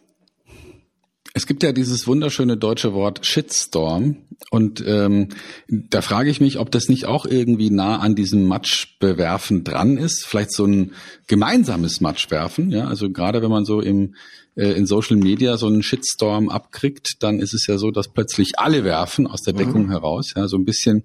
Es 1.33 1.45
gibt 1.45 1.62
ja 1.62 1.71
dieses 1.71 2.07
wunderschöne 2.07 2.57
deutsche 2.57 2.93
Wort 2.93 3.25
Shitstorm 3.25 4.17
und 4.50 4.83
ähm, 4.86 5.29
da 5.67 6.01
frage 6.01 6.29
ich 6.29 6.41
mich, 6.41 6.57
ob 6.57 6.71
das 6.71 6.89
nicht 6.89 7.05
auch 7.05 7.25
irgendwie 7.25 7.69
nah 7.69 8.00
an 8.00 8.15
diesem 8.15 8.48
Matschbewerfen 8.48 9.63
dran 9.63 9.98
ist. 9.98 10.25
Vielleicht 10.25 10.51
so 10.51 10.65
ein 10.65 10.93
gemeinsames 11.27 12.01
Matschwerfen. 12.01 12.71
Ja, 12.71 12.88
also 12.88 13.12
gerade 13.12 13.41
wenn 13.43 13.51
man 13.51 13.65
so 13.65 13.79
im 13.79 14.15
äh, 14.55 14.71
in 14.71 14.88
Social 14.88 15.17
Media 15.17 15.57
so 15.57 15.67
einen 15.67 15.83
Shitstorm 15.83 16.50
abkriegt, 16.50 17.17
dann 17.19 17.39
ist 17.39 17.53
es 17.53 17.67
ja 17.67 17.77
so, 17.77 17.91
dass 17.91 18.07
plötzlich 18.07 18.57
alle 18.57 18.83
werfen 18.83 19.27
aus 19.27 19.41
der 19.41 19.53
Deckung 19.53 19.86
mhm. 19.86 19.91
heraus. 19.91 20.33
Ja, 20.36 20.48
so 20.48 20.57
ein 20.57 20.65
bisschen 20.65 21.03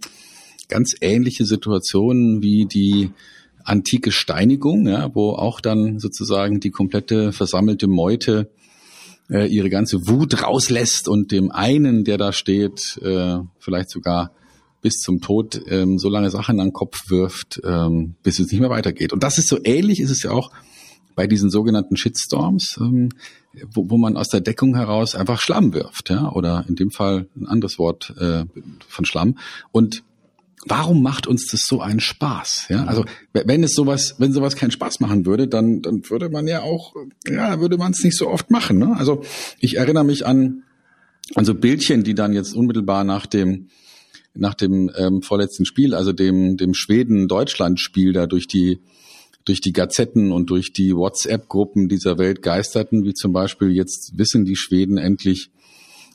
ganz 0.68 0.94
ähnliche 1.00 1.44
Situationen 1.44 2.42
wie 2.42 2.66
die 2.66 3.10
antike 3.62 4.10
Steinigung, 4.10 4.86
ja, 4.86 5.14
wo 5.14 5.30
auch 5.30 5.60
dann 5.60 5.98
sozusagen 5.98 6.60
die 6.60 6.70
komplette 6.70 7.32
versammelte 7.32 7.86
Meute 7.86 8.50
äh, 9.30 9.46
ihre 9.46 9.70
ganze 9.70 10.06
Wut 10.06 10.42
rauslässt 10.42 11.08
und 11.08 11.32
dem 11.32 11.50
einen, 11.50 12.04
der 12.04 12.18
da 12.18 12.32
steht, 12.32 12.98
äh, 13.02 13.38
vielleicht 13.58 13.90
sogar 13.90 14.32
bis 14.80 14.98
zum 14.98 15.20
Tod 15.20 15.62
ähm, 15.68 15.98
so 15.98 16.10
lange 16.10 16.30
Sachen 16.30 16.60
an 16.60 16.68
den 16.68 16.72
Kopf 16.74 17.08
wirft, 17.08 17.60
ähm, 17.64 18.16
bis 18.22 18.38
es 18.38 18.50
nicht 18.50 18.60
mehr 18.60 18.70
weitergeht. 18.70 19.14
Und 19.14 19.22
das 19.22 19.38
ist 19.38 19.48
so 19.48 19.58
ähnlich, 19.64 20.00
ist 20.00 20.10
es 20.10 20.22
ja 20.22 20.30
auch 20.30 20.50
bei 21.14 21.26
diesen 21.26 21.48
sogenannten 21.48 21.96
Shitstorms, 21.96 22.78
ähm, 22.80 23.08
wo, 23.72 23.88
wo 23.88 23.96
man 23.96 24.16
aus 24.16 24.28
der 24.28 24.40
Deckung 24.40 24.74
heraus 24.74 25.14
einfach 25.14 25.40
Schlamm 25.40 25.72
wirft, 25.72 26.10
ja, 26.10 26.30
oder 26.30 26.64
in 26.68 26.74
dem 26.74 26.90
Fall 26.90 27.28
ein 27.36 27.46
anderes 27.46 27.78
Wort 27.78 28.14
äh, 28.18 28.44
von 28.86 29.04
Schlamm. 29.04 29.38
Und 29.72 30.02
warum 30.66 31.02
macht 31.02 31.26
uns 31.26 31.46
das 31.50 31.62
so 31.62 31.80
einen 31.80 32.00
Spaß? 32.00 32.66
Ja, 32.68 32.84
also 32.84 33.04
wenn 33.32 33.62
es 33.62 33.74
sowas, 33.74 34.16
wenn 34.18 34.32
sowas 34.32 34.56
keinen 34.56 34.70
Spaß 34.70 35.00
machen 35.00 35.26
würde, 35.26 35.48
dann 35.48 35.82
dann 35.82 36.02
würde 36.08 36.28
man 36.28 36.46
ja 36.46 36.62
auch, 36.62 36.94
ja, 37.26 37.60
würde 37.60 37.76
man 37.76 37.92
es 37.92 38.02
nicht 38.02 38.16
so 38.16 38.28
oft 38.28 38.50
machen. 38.50 38.78
Ne? 38.78 38.94
Also 38.96 39.22
ich 39.58 39.76
erinnere 39.76 40.04
mich 40.04 40.26
an 40.26 40.64
an 41.34 41.44
so 41.44 41.54
Bildchen, 41.54 42.04
die 42.04 42.14
dann 42.14 42.32
jetzt 42.32 42.54
unmittelbar 42.54 43.04
nach 43.04 43.26
dem 43.26 43.68
nach 44.34 44.54
dem 44.54 44.90
ähm, 44.96 45.22
vorletzten 45.22 45.64
Spiel, 45.64 45.94
also 45.94 46.12
dem 46.12 46.56
dem 46.56 46.74
Schweden-Deutschland-Spiel 46.74 48.12
da 48.12 48.26
durch 48.26 48.46
die 48.48 48.80
durch 49.44 49.60
die 49.60 49.72
Gazetten 49.72 50.32
und 50.32 50.48
durch 50.50 50.72
die 50.72 50.96
WhatsApp-Gruppen 50.96 51.88
dieser 51.88 52.18
Welt 52.18 52.40
geisterten, 52.42 53.04
wie 53.04 53.12
zum 53.12 53.32
Beispiel 53.32 53.70
jetzt 53.72 54.16
wissen 54.16 54.44
die 54.46 54.56
Schweden 54.56 54.96
endlich, 54.96 55.50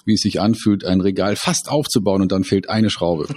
wie 0.06 0.14
es 0.14 0.22
sich 0.22 0.40
anfühlt, 0.40 0.86
ein 0.86 1.02
Regal 1.02 1.36
fast 1.36 1.70
aufzubauen 1.70 2.22
und 2.22 2.32
dann 2.32 2.44
fehlt 2.44 2.70
eine 2.70 2.90
Schraube. 2.90 3.28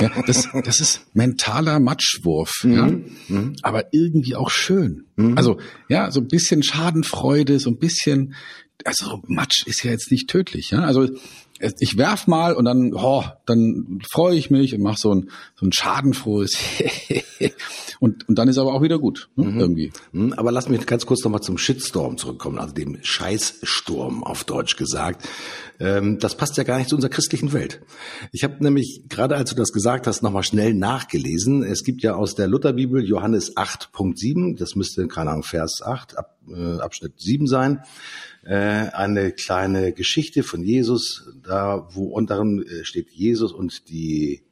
ja, 0.00 0.10
das, 0.26 0.48
das 0.64 0.80
ist 0.80 1.02
mentaler 1.14 1.80
Matschwurf, 1.80 2.52
mhm. 2.64 2.72
ja, 2.72 2.86
mhm. 3.28 3.56
aber 3.62 3.92
irgendwie 3.92 4.34
auch 4.34 4.50
schön. 4.50 5.04
Mhm. 5.16 5.36
Also 5.36 5.58
ja, 5.88 6.10
so 6.10 6.20
ein 6.20 6.28
bisschen 6.28 6.62
Schadenfreude, 6.62 7.58
so 7.58 7.70
ein 7.70 7.78
bisschen, 7.78 8.34
also 8.84 9.22
Matsch 9.26 9.66
ist 9.66 9.84
ja 9.84 9.90
jetzt 9.90 10.10
nicht 10.10 10.28
tödlich. 10.28 10.70
Ja? 10.70 10.80
Also 10.80 11.08
ich 11.78 11.96
werf 11.96 12.26
mal 12.26 12.54
und 12.54 12.64
dann, 12.64 12.92
oh, 12.94 13.24
dann 13.46 14.00
freue 14.10 14.36
ich 14.36 14.50
mich 14.50 14.74
und 14.74 14.82
mache 14.82 14.98
so 14.98 15.14
ein, 15.14 15.30
so 15.54 15.66
ein 15.66 15.72
schadenfrohes 15.72 16.56
und, 18.00 18.28
und 18.28 18.38
dann 18.38 18.48
ist 18.48 18.58
aber 18.58 18.74
auch 18.74 18.82
wieder 18.82 18.98
gut, 18.98 19.28
ne, 19.36 19.46
mhm. 19.46 19.60
irgendwie. 19.60 19.92
Mhm, 20.10 20.32
aber 20.32 20.50
lass 20.50 20.68
mich 20.68 20.84
ganz 20.86 21.06
kurz 21.06 21.22
nochmal 21.22 21.40
zum 21.40 21.58
Shitstorm 21.58 22.18
zurückkommen, 22.18 22.58
also 22.58 22.74
dem 22.74 22.98
Scheißsturm 23.00 24.24
auf 24.24 24.44
Deutsch 24.44 24.76
gesagt. 24.76 25.28
Ähm, 25.82 26.18
das 26.18 26.36
passt 26.36 26.56
ja 26.56 26.62
gar 26.62 26.78
nicht 26.78 26.88
zu 26.88 26.94
unserer 26.94 27.10
christlichen 27.10 27.52
Welt. 27.52 27.82
Ich 28.30 28.44
habe 28.44 28.62
nämlich, 28.62 29.04
gerade 29.08 29.34
als 29.36 29.50
du 29.50 29.56
das 29.56 29.72
gesagt 29.72 30.06
hast, 30.06 30.22
nochmal 30.22 30.44
schnell 30.44 30.74
nachgelesen. 30.74 31.64
Es 31.64 31.82
gibt 31.82 32.02
ja 32.02 32.14
aus 32.14 32.36
der 32.36 32.46
Lutherbibel 32.46 33.04
Johannes 33.04 33.56
8.7, 33.56 34.56
das 34.56 34.76
müsste, 34.76 35.08
keine 35.08 35.30
Ahnung, 35.30 35.42
Vers 35.42 35.82
8, 35.84 36.16
Ab, 36.16 36.38
äh, 36.48 36.78
Abschnitt 36.78 37.20
7 37.20 37.46
sein 37.46 37.80
äh, 38.44 38.54
eine 38.54 39.32
kleine 39.32 39.92
Geschichte 39.92 40.42
von 40.42 40.62
Jesus, 40.62 41.30
da 41.42 41.88
wo 41.92 42.06
unteren 42.06 42.62
äh, 42.62 42.84
steht 42.84 43.10
Jesus 43.10 43.52
und 43.52 43.88
die 43.88 44.42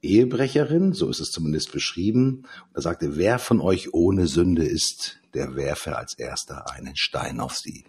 Ehebrecherin, 0.00 0.92
so 0.92 1.10
ist 1.10 1.20
es 1.20 1.30
zumindest 1.30 1.72
beschrieben. 1.72 2.44
Und 2.68 2.74
da 2.74 2.80
sagte, 2.80 3.16
wer 3.16 3.38
von 3.38 3.60
euch 3.60 3.92
ohne 3.92 4.28
Sünde 4.28 4.64
ist, 4.64 5.17
der 5.34 5.56
werfe 5.56 5.96
als 5.96 6.18
erster 6.18 6.70
einen 6.70 6.96
Stein 6.96 7.40
auf 7.40 7.56
sie. 7.56 7.84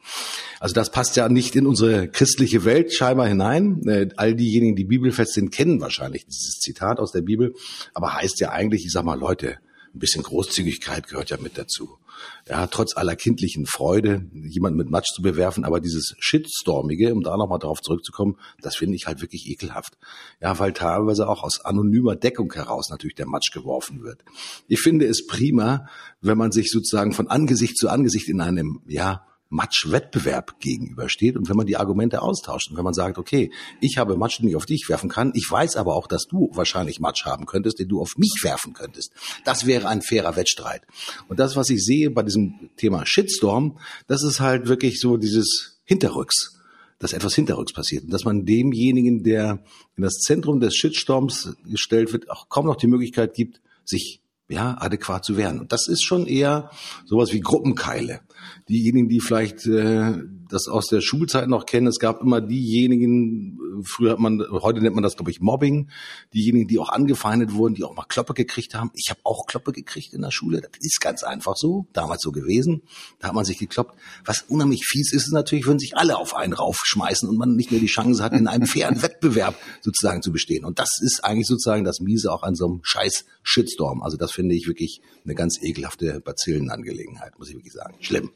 Also 0.60 0.74
das 0.74 0.91
passt 0.91 1.15
ja 1.15 1.29
nicht 1.29 1.55
in 1.55 1.65
unsere 1.65 2.08
christliche 2.08 2.65
Welt 2.65 2.93
scheinbar 2.93 3.27
hinein. 3.27 3.81
Äh, 3.88 4.10
all 4.17 4.36
diejenigen, 4.36 4.75
die 4.75 4.86
bibelfest 4.86 5.34
sind, 5.34 5.51
kennen 5.51 5.81
wahrscheinlich 5.81 6.25
dieses 6.25 6.60
Zitat 6.60 7.00
aus 7.00 7.12
der 7.12 7.22
Bibel, 7.22 7.55
aber 7.93 8.15
heißt 8.15 8.39
ja 8.39 8.50
eigentlich, 8.51 8.86
ich 8.86 8.91
sag 8.91 9.05
mal, 9.05 9.19
Leute, 9.19 9.58
ein 10.00 10.01
bisschen 10.01 10.24
Großzügigkeit 10.24 11.08
gehört 11.08 11.29
ja 11.29 11.38
mit 11.38 11.58
dazu 11.58 12.00
ja, 12.48 12.68
trotz 12.68 12.96
aller 12.96 13.15
kindlichen 13.15 13.65
Freude, 13.65 14.25
jemanden 14.34 14.77
mit 14.77 14.89
Matsch 14.89 15.13
zu 15.13 15.22
bewerfen, 15.22 15.63
aber 15.63 15.79
dieses 15.79 16.15
Shitstormige, 16.20 17.13
um 17.13 17.22
da 17.22 17.38
nochmal 17.38 17.60
drauf 17.60 17.82
zurückzukommen, 17.82 18.38
das 18.62 18.75
finde 18.75 18.96
ich 18.96 19.08
halt 19.08 19.22
wirklich 19.22 19.48
ekelhaft. 19.48 19.98
Ja, 20.41 20.58
weil 20.60 20.74
teilweise 20.74 21.27
auch 21.27 21.44
aus 21.44 21.63
anonymer 21.63 22.15
Deckung 22.15 22.51
heraus 22.53 22.89
natürlich 22.89 23.15
der 23.15 23.27
Matsch 23.27 23.51
geworfen 23.51 24.03
wird. 24.03 24.24
Ich 24.68 24.82
finde 24.82 25.06
es 25.06 25.25
prima, 25.27 25.88
wenn 26.22 26.38
man 26.38 26.51
sich 26.51 26.72
sozusagen 26.72 27.13
von 27.13 27.27
Angesicht 27.27 27.77
zu 27.77 27.89
Angesicht 27.89 28.29
in 28.29 28.41
einem, 28.41 28.82
ja, 28.88 29.25
Matschwettbewerb 29.50 30.60
gegenübersteht 30.60 31.36
und 31.36 31.50
wenn 31.50 31.58
man 31.58 31.65
die 31.65 31.77
Argumente 31.77 32.22
austauscht 32.22 32.70
und 32.70 32.77
wenn 32.77 32.84
man 32.84 32.94
sagt, 32.94 33.18
okay, 33.18 33.51
ich 33.82 33.98
habe 33.98 34.15
Matsch, 34.15 34.39
den 34.39 34.48
ich 34.48 34.56
auf 34.56 34.68
dich 34.68 34.88
werfen 34.89 35.10
kann, 35.10 35.32
ich 35.34 35.50
weiß 35.50 35.75
aber 35.75 35.96
auch, 35.96 36.08
dass 36.08 36.27
du 36.27 36.50
wahrscheinlich 36.53 37.00
Matsch 37.00 37.25
haben 37.25 37.46
könntest, 37.46 37.79
den 37.79 37.88
du 37.88 38.00
auf 38.00 38.18
mich 38.18 38.41
werfen 38.44 38.74
könntest. 38.74 39.12
Das 39.46 39.65
wäre 39.65 39.88
ein 39.88 40.01
fairer 40.01 40.36
Wettstreit. 40.36 40.84
Und 41.27 41.39
das, 41.39 41.56
was 41.56 41.70
ich 41.70 41.84
sehe 41.84 42.12
bei 42.12 42.22
diesem 42.22 42.70
Thema 42.77 43.06
Shitstorm, 43.06 43.79
das 44.08 44.24
ist 44.24 44.39
halt 44.39 44.68
wirklich 44.68 45.00
so 45.00 45.18
dieses 45.18 45.79
Hinterrücks 45.84 46.56
dass 47.00 47.13
etwas 47.13 47.34
hinterrücks 47.34 47.72
passiert 47.72 48.03
und 48.03 48.12
dass 48.12 48.25
man 48.25 48.46
demjenigen, 48.46 49.24
der 49.24 49.63
in 49.96 50.03
das 50.03 50.15
Zentrum 50.15 50.60
des 50.60 50.75
Shitstorms 50.75 51.56
gestellt 51.65 52.12
wird, 52.12 52.29
auch 52.29 52.50
kaum 52.50 52.65
noch 52.65 52.75
die 52.75 52.88
Möglichkeit 52.88 53.34
gibt, 53.34 53.62
sich 53.86 54.22
ja, 54.50 54.75
adäquat 54.79 55.24
zu 55.24 55.38
werden. 55.38 55.60
Und 55.60 55.72
das 55.72 55.88
ist 55.88 56.03
schon 56.03 56.25
eher 56.25 56.72
sowas 57.06 57.32
wie 57.32 57.39
Gruppenkeile. 57.39 58.22
Diejenigen, 58.68 59.08
die 59.08 59.20
vielleicht 59.20 59.65
äh, 59.68 60.13
das 60.50 60.68
aus 60.68 60.88
der 60.88 61.01
Schulzeit 61.01 61.48
noch 61.48 61.65
kennen, 61.65 61.88
es 61.88 62.00
gab 62.00 62.22
immer 62.22 62.41
diejenigen, 62.41 63.60
früher 63.84 64.12
hat 64.12 64.20
man, 64.20 64.44
heute 64.50 64.82
nennt 64.82 64.96
man 64.96 65.03
das, 65.03 65.15
glaube 65.15 65.32
ich, 65.32 65.39
Mobbing. 65.39 65.89
Diejenigen, 66.34 66.68
die 66.68 66.79
auch 66.79 66.89
angefeindet 66.89 67.53
wurden, 67.53 67.75
die 67.75 67.84
auch 67.84 67.96
mal 67.96 68.06
Kloppe 68.08 68.34
gekriegt 68.34 68.74
haben. 68.74 68.91
Ich 68.96 69.10
habe 69.10 69.20
auch 69.24 69.46
Kloppe 69.46 69.72
gekriegt 69.72 70.13
in 70.13 70.22
der 70.22 70.32
Schule. 70.32 70.62
Das 70.62 70.72
ist 70.79 71.00
ganz 71.00 71.24
einfach 71.24 71.56
so, 71.56 71.88
damals 71.94 72.22
so 72.22 72.32
gewesen. 72.32 72.82
Da 73.20 73.29
hat 73.29 73.36
man 73.36 73.46
sich 73.46 73.60
gekloppt. 73.60 74.00
Was 74.25 74.44
unheimlich 74.48 74.86
fies 74.86 75.13
ist, 75.13 75.27
ist 75.27 75.34
natürlich, 75.34 75.68
wenn 75.68 75.79
sich 75.79 75.96
alle 75.96 76.18
auf 76.18 76.36
einen 76.36 76.53
raufschmeißen 76.53 77.29
und 77.29 77.38
man 77.38 77.56
nicht 77.56 77.72
mehr 77.72 77.79
die 77.79 77.86
Chance 77.86 78.24
hat, 78.24 78.34
in 78.34 78.48
einem 78.48 78.65
fairen 78.68 79.01
Wettbewerb 79.01 79.56
sozusagen 79.82 80.22
zu 80.22 80.32
bestehen. 80.32 80.65
Und 80.65 80.79
das 80.79 81.00
ist 81.01 81.24
eigentlich 81.24 81.48
sozusagen 81.48 81.84
das 81.84 82.00
Miese 82.00 82.32
auch 82.32 82.44
an 82.44 82.56
so 82.56 82.65
einem 82.65 82.79
scheiß 82.84 83.25
Shitstorm. 83.44 84.01
Also 84.01 84.18
das 84.18 84.32
finde 84.39 84.55
ich 84.55 84.67
wirklich 84.67 85.01
eine 85.25 85.36
ganz 85.36 85.62
ekelhafte 85.62 86.22
Bazillenangelegenheit, 86.22 87.38
muss 87.38 87.50
ich 87.50 87.55
wirklich 87.55 87.74
sagen. 87.74 87.96
Schlimm. 88.00 88.31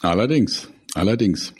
Allerdings. 0.00 0.68
Allerdings. 0.94 1.54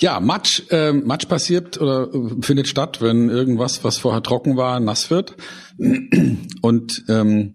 Ja, 0.00 0.18
Matsch, 0.18 0.64
äh, 0.70 0.92
Matsch 0.92 1.28
passiert 1.28 1.80
oder 1.80 2.12
äh, 2.12 2.42
findet 2.42 2.66
statt, 2.66 3.00
wenn 3.00 3.28
irgendwas, 3.28 3.84
was 3.84 3.98
vorher 3.98 4.20
trocken 4.24 4.56
war, 4.56 4.80
nass 4.80 5.10
wird. 5.10 5.36
Und 6.60 7.04
ähm, 7.08 7.54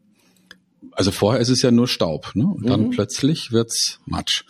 also 0.93 1.11
vorher 1.11 1.41
ist 1.41 1.49
es 1.49 1.61
ja 1.61 1.71
nur 1.71 1.89
Staub, 1.89 2.31
ne? 2.33 2.45
Und 2.45 2.69
dann 2.69 2.85
mhm. 2.85 2.89
plötzlich 2.91 3.51
wird's 3.51 3.99
Matsch. 4.05 4.45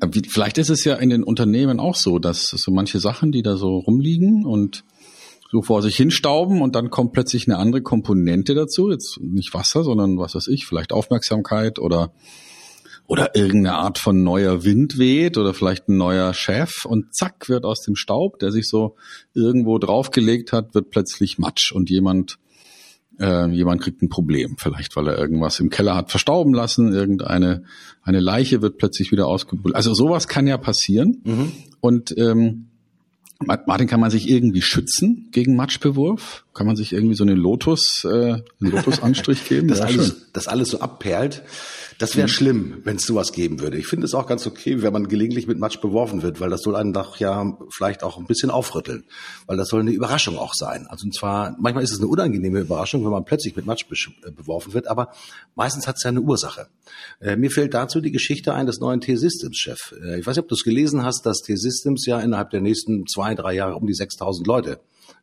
Äh, 0.00 0.08
vielleicht 0.30 0.56
ist 0.56 0.70
es 0.70 0.82
ja 0.84 0.94
in 0.94 1.10
den 1.10 1.24
Unternehmen 1.24 1.78
auch 1.78 1.96
so, 1.96 2.18
dass 2.18 2.46
so 2.46 2.72
manche 2.72 3.00
Sachen, 3.00 3.32
die 3.32 3.42
da 3.42 3.58
so 3.58 3.76
rumliegen 3.76 4.46
und 4.46 4.82
so 5.52 5.60
vor 5.60 5.82
sich 5.82 5.96
hinstauben 5.96 6.62
und 6.62 6.74
dann 6.74 6.88
kommt 6.88 7.12
plötzlich 7.12 7.46
eine 7.46 7.58
andere 7.58 7.82
Komponente 7.82 8.54
dazu, 8.54 8.90
jetzt 8.90 9.20
nicht 9.20 9.52
Wasser, 9.52 9.84
sondern 9.84 10.16
was 10.16 10.34
weiß 10.34 10.48
ich, 10.48 10.64
vielleicht 10.66 10.92
Aufmerksamkeit 10.92 11.78
oder 11.78 12.12
oder 13.06 13.36
irgendeine 13.36 13.74
Art 13.74 13.98
von 13.98 14.22
neuer 14.22 14.64
Wind 14.64 14.96
weht 14.96 15.36
oder 15.36 15.52
vielleicht 15.52 15.88
ein 15.88 15.98
neuer 15.98 16.32
Chef 16.32 16.86
und 16.86 17.14
zack 17.14 17.50
wird 17.50 17.66
aus 17.66 17.82
dem 17.82 17.96
Staub, 17.96 18.38
der 18.38 18.50
sich 18.50 18.66
so 18.66 18.96
irgendwo 19.34 19.78
draufgelegt 19.78 20.52
hat, 20.52 20.74
wird 20.74 20.88
plötzlich 20.88 21.36
Matsch 21.36 21.72
und 21.72 21.90
jemand 21.90 22.38
äh, 23.20 23.50
jemand 23.50 23.82
kriegt 23.82 24.00
ein 24.00 24.08
Problem, 24.08 24.56
vielleicht 24.58 24.96
weil 24.96 25.08
er 25.08 25.18
irgendwas 25.18 25.60
im 25.60 25.68
Keller 25.68 25.96
hat 25.96 26.10
verstauben 26.10 26.54
lassen, 26.54 26.94
irgendeine 26.94 27.64
eine 28.00 28.20
Leiche 28.20 28.62
wird 28.62 28.78
plötzlich 28.78 29.12
wieder 29.12 29.26
ausgebuddelt. 29.26 29.76
Also 29.76 29.92
sowas 29.92 30.28
kann 30.28 30.46
ja 30.46 30.56
passieren 30.56 31.20
mhm. 31.24 31.52
und 31.80 32.16
ähm, 32.16 32.68
Martin, 33.46 33.86
kann 33.86 34.00
man 34.00 34.10
sich 34.10 34.28
irgendwie 34.28 34.62
schützen 34.62 35.28
gegen 35.32 35.56
Matschbewurf? 35.56 36.44
Kann 36.54 36.66
man 36.66 36.76
sich 36.76 36.92
irgendwie 36.92 37.14
so 37.14 37.24
eine 37.24 37.34
Lotus, 37.34 38.04
äh, 38.04 38.38
Lotus-Anstrich 38.58 39.46
geben? 39.48 39.68
das, 39.68 39.78
ja, 39.78 39.86
alles, 39.86 40.32
das 40.32 40.48
alles 40.48 40.68
so 40.68 40.80
abperlt. 40.80 41.42
Das 42.02 42.16
wäre 42.16 42.26
mhm. 42.26 42.32
schlimm, 42.32 42.80
wenn 42.82 42.96
es 42.96 43.04
sowas 43.04 43.30
geben 43.30 43.60
würde. 43.60 43.78
Ich 43.78 43.86
finde 43.86 44.06
es 44.06 44.14
auch 44.14 44.26
ganz 44.26 44.44
okay, 44.44 44.82
wenn 44.82 44.92
man 44.92 45.06
gelegentlich 45.06 45.46
mit 45.46 45.60
Matsch 45.60 45.80
beworfen 45.80 46.22
wird, 46.22 46.40
weil 46.40 46.50
das 46.50 46.62
soll 46.62 46.74
einen 46.74 46.92
doch 46.92 47.18
ja 47.18 47.56
vielleicht 47.70 48.02
auch 48.02 48.18
ein 48.18 48.26
bisschen 48.26 48.50
aufrütteln, 48.50 49.04
weil 49.46 49.56
das 49.56 49.68
soll 49.68 49.82
eine 49.82 49.92
Überraschung 49.92 50.36
auch 50.36 50.52
sein. 50.52 50.88
Also 50.88 51.04
und 51.04 51.14
zwar, 51.14 51.56
manchmal 51.60 51.84
ist 51.84 51.92
es 51.92 52.00
eine 52.00 52.08
unangenehme 52.08 52.58
Überraschung, 52.58 53.04
wenn 53.04 53.12
man 53.12 53.24
plötzlich 53.24 53.54
mit 53.54 53.66
Matsch 53.66 53.84
äh, 53.88 54.32
beworfen 54.32 54.74
wird, 54.74 54.88
aber 54.88 55.12
meistens 55.54 55.86
hat 55.86 55.94
es 55.94 56.02
ja 56.02 56.08
eine 56.08 56.22
Ursache. 56.22 56.66
Äh, 57.20 57.36
mir 57.36 57.52
fällt 57.52 57.72
dazu 57.72 58.00
die 58.00 58.10
Geschichte 58.10 58.52
ein 58.52 58.66
des 58.66 58.80
neuen 58.80 59.00
T-Systems-Chef. 59.00 59.94
Äh, 60.02 60.18
ich 60.18 60.26
weiß 60.26 60.34
nicht, 60.34 60.42
ob 60.42 60.48
du 60.48 60.56
es 60.56 60.64
gelesen 60.64 61.04
hast, 61.04 61.24
dass 61.24 61.42
T-Systems 61.42 62.04
ja 62.06 62.18
innerhalb 62.18 62.50
der 62.50 62.62
nächsten 62.62 63.06
zwei, 63.06 63.36
drei 63.36 63.54
Jahre 63.54 63.76
um 63.76 63.86
die 63.86 63.94
6000 63.94 64.44
Leute 64.44 64.80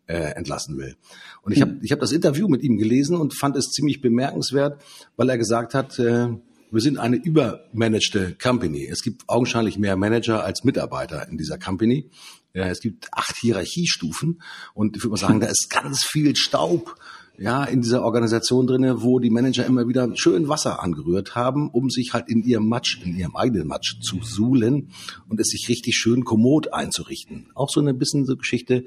äh, 0.07 0.35
entlassen 0.35 0.77
will. 0.77 0.95
Und 1.41 1.53
ich 1.53 1.61
habe 1.61 1.77
ich 1.81 1.91
hab 1.91 1.99
das 1.99 2.11
Interview 2.11 2.47
mit 2.47 2.63
ihm 2.63 2.77
gelesen 2.77 3.15
und 3.17 3.33
fand 3.33 3.55
es 3.55 3.69
ziemlich 3.71 4.01
bemerkenswert, 4.01 4.81
weil 5.15 5.29
er 5.29 5.37
gesagt 5.37 5.73
hat, 5.73 5.99
äh, 5.99 6.29
wir 6.71 6.81
sind 6.81 6.97
eine 6.97 7.15
übermanagte 7.15 8.35
Company. 8.41 8.85
Es 8.85 9.01
gibt 9.01 9.23
augenscheinlich 9.27 9.79
mehr 9.79 9.95
Manager 9.95 10.43
als 10.43 10.63
Mitarbeiter 10.63 11.27
in 11.27 11.37
dieser 11.37 11.57
Company. 11.57 12.09
Ja, 12.53 12.67
es 12.67 12.79
gibt 12.79 13.07
acht 13.11 13.35
Hierarchiestufen 13.41 14.41
und 14.73 14.97
ich 14.97 15.03
würde 15.03 15.11
mal 15.11 15.17
sagen, 15.17 15.39
da 15.39 15.47
ist 15.47 15.69
ganz 15.69 16.03
viel 16.03 16.35
Staub 16.35 16.95
ja, 17.39 17.63
in 17.63 17.81
dieser 17.81 18.03
Organisation 18.03 18.67
drinne, 18.67 19.01
wo 19.01 19.19
die 19.19 19.29
Manager 19.29 19.65
immer 19.65 19.87
wieder 19.87 20.09
schön 20.15 20.49
Wasser 20.49 20.83
angerührt 20.83 21.35
haben, 21.35 21.69
um 21.69 21.89
sich 21.89 22.13
halt 22.13 22.27
in 22.27 22.43
ihrem 22.43 22.67
Matsch, 22.67 23.01
in 23.03 23.17
ihrem 23.17 23.35
eigenen 23.35 23.67
Matsch 23.67 23.99
zu 24.01 24.17
suhlen 24.21 24.89
und 25.29 25.39
es 25.39 25.47
sich 25.47 25.69
richtig 25.69 25.95
schön 25.95 26.25
kommod 26.25 26.73
einzurichten. 26.73 27.49
Auch 27.55 27.69
so 27.69 27.79
eine 27.79 27.93
bisschen 27.93 28.25
so 28.25 28.35
Geschichte, 28.35 28.83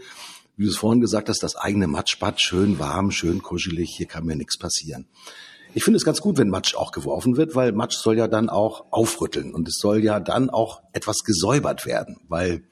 wie 0.62 0.66
du 0.66 0.70
es 0.70 0.76
vorhin 0.76 1.00
gesagt 1.00 1.28
hast, 1.28 1.42
das 1.42 1.56
eigene 1.56 1.88
Matschbad, 1.88 2.40
schön 2.40 2.78
warm, 2.78 3.10
schön 3.10 3.42
kuschelig, 3.42 3.92
hier 3.96 4.06
kann 4.06 4.24
mir 4.24 4.36
nichts 4.36 4.56
passieren. 4.56 5.08
Ich 5.74 5.82
finde 5.82 5.96
es 5.96 6.04
ganz 6.04 6.20
gut, 6.20 6.38
wenn 6.38 6.50
Matsch 6.50 6.76
auch 6.76 6.92
geworfen 6.92 7.36
wird, 7.36 7.56
weil 7.56 7.72
Matsch 7.72 7.96
soll 7.96 8.16
ja 8.16 8.28
dann 8.28 8.48
auch 8.48 8.84
aufrütteln 8.92 9.54
und 9.54 9.66
es 9.66 9.78
soll 9.80 10.04
ja 10.04 10.20
dann 10.20 10.50
auch 10.50 10.82
etwas 10.92 11.24
gesäubert 11.24 11.84
werden. 11.84 12.18
Weil 12.28 12.62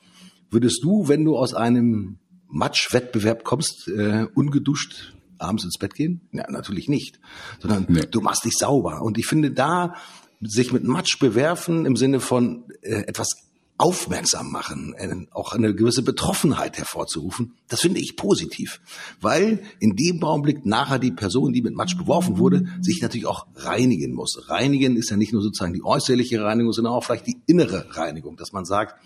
würdest 0.50 0.84
du, 0.84 1.08
wenn 1.08 1.24
du 1.24 1.36
aus 1.36 1.52
einem 1.52 2.20
Matschwettbewerb 2.46 3.42
kommst, 3.42 3.88
äh, 3.88 4.26
ungeduscht 4.34 5.16
abends 5.38 5.64
ins 5.64 5.78
Bett 5.78 5.94
gehen? 5.94 6.28
Ja, 6.30 6.48
natürlich 6.48 6.88
nicht. 6.88 7.18
Sondern 7.58 7.86
nee. 7.88 8.06
du 8.08 8.20
machst 8.20 8.44
dich 8.44 8.54
sauber. 8.56 9.02
Und 9.02 9.18
ich 9.18 9.26
finde 9.26 9.50
da, 9.50 9.94
sich 10.40 10.72
mit 10.72 10.84
Matsch 10.84 11.18
bewerfen 11.18 11.86
im 11.86 11.96
Sinne 11.96 12.20
von 12.20 12.66
äh, 12.82 13.02
etwas 13.02 13.49
aufmerksam 13.80 14.52
machen, 14.52 14.94
auch 15.30 15.54
eine 15.54 15.74
gewisse 15.74 16.02
Betroffenheit 16.02 16.76
hervorzurufen, 16.76 17.54
das 17.68 17.80
finde 17.80 17.98
ich 17.98 18.14
positiv. 18.14 18.80
Weil 19.20 19.62
in 19.78 19.96
dem 19.96 20.22
Augenblick 20.22 20.66
nachher 20.66 20.98
die 20.98 21.12
Person, 21.12 21.54
die 21.54 21.62
mit 21.62 21.74
Matsch 21.74 21.96
beworfen 21.96 22.38
wurde, 22.38 22.66
sich 22.82 23.00
natürlich 23.00 23.26
auch 23.26 23.46
reinigen 23.56 24.14
muss. 24.14 24.50
Reinigen 24.50 24.96
ist 24.96 25.10
ja 25.10 25.16
nicht 25.16 25.32
nur 25.32 25.40
sozusagen 25.40 25.72
die 25.72 25.82
äußerliche 25.82 26.42
Reinigung, 26.42 26.74
sondern 26.74 26.92
auch 26.92 27.04
vielleicht 27.04 27.26
die 27.26 27.38
innere 27.46 27.86
Reinigung, 27.96 28.36
dass 28.36 28.52
man 28.52 28.66
sagt, 28.66 28.96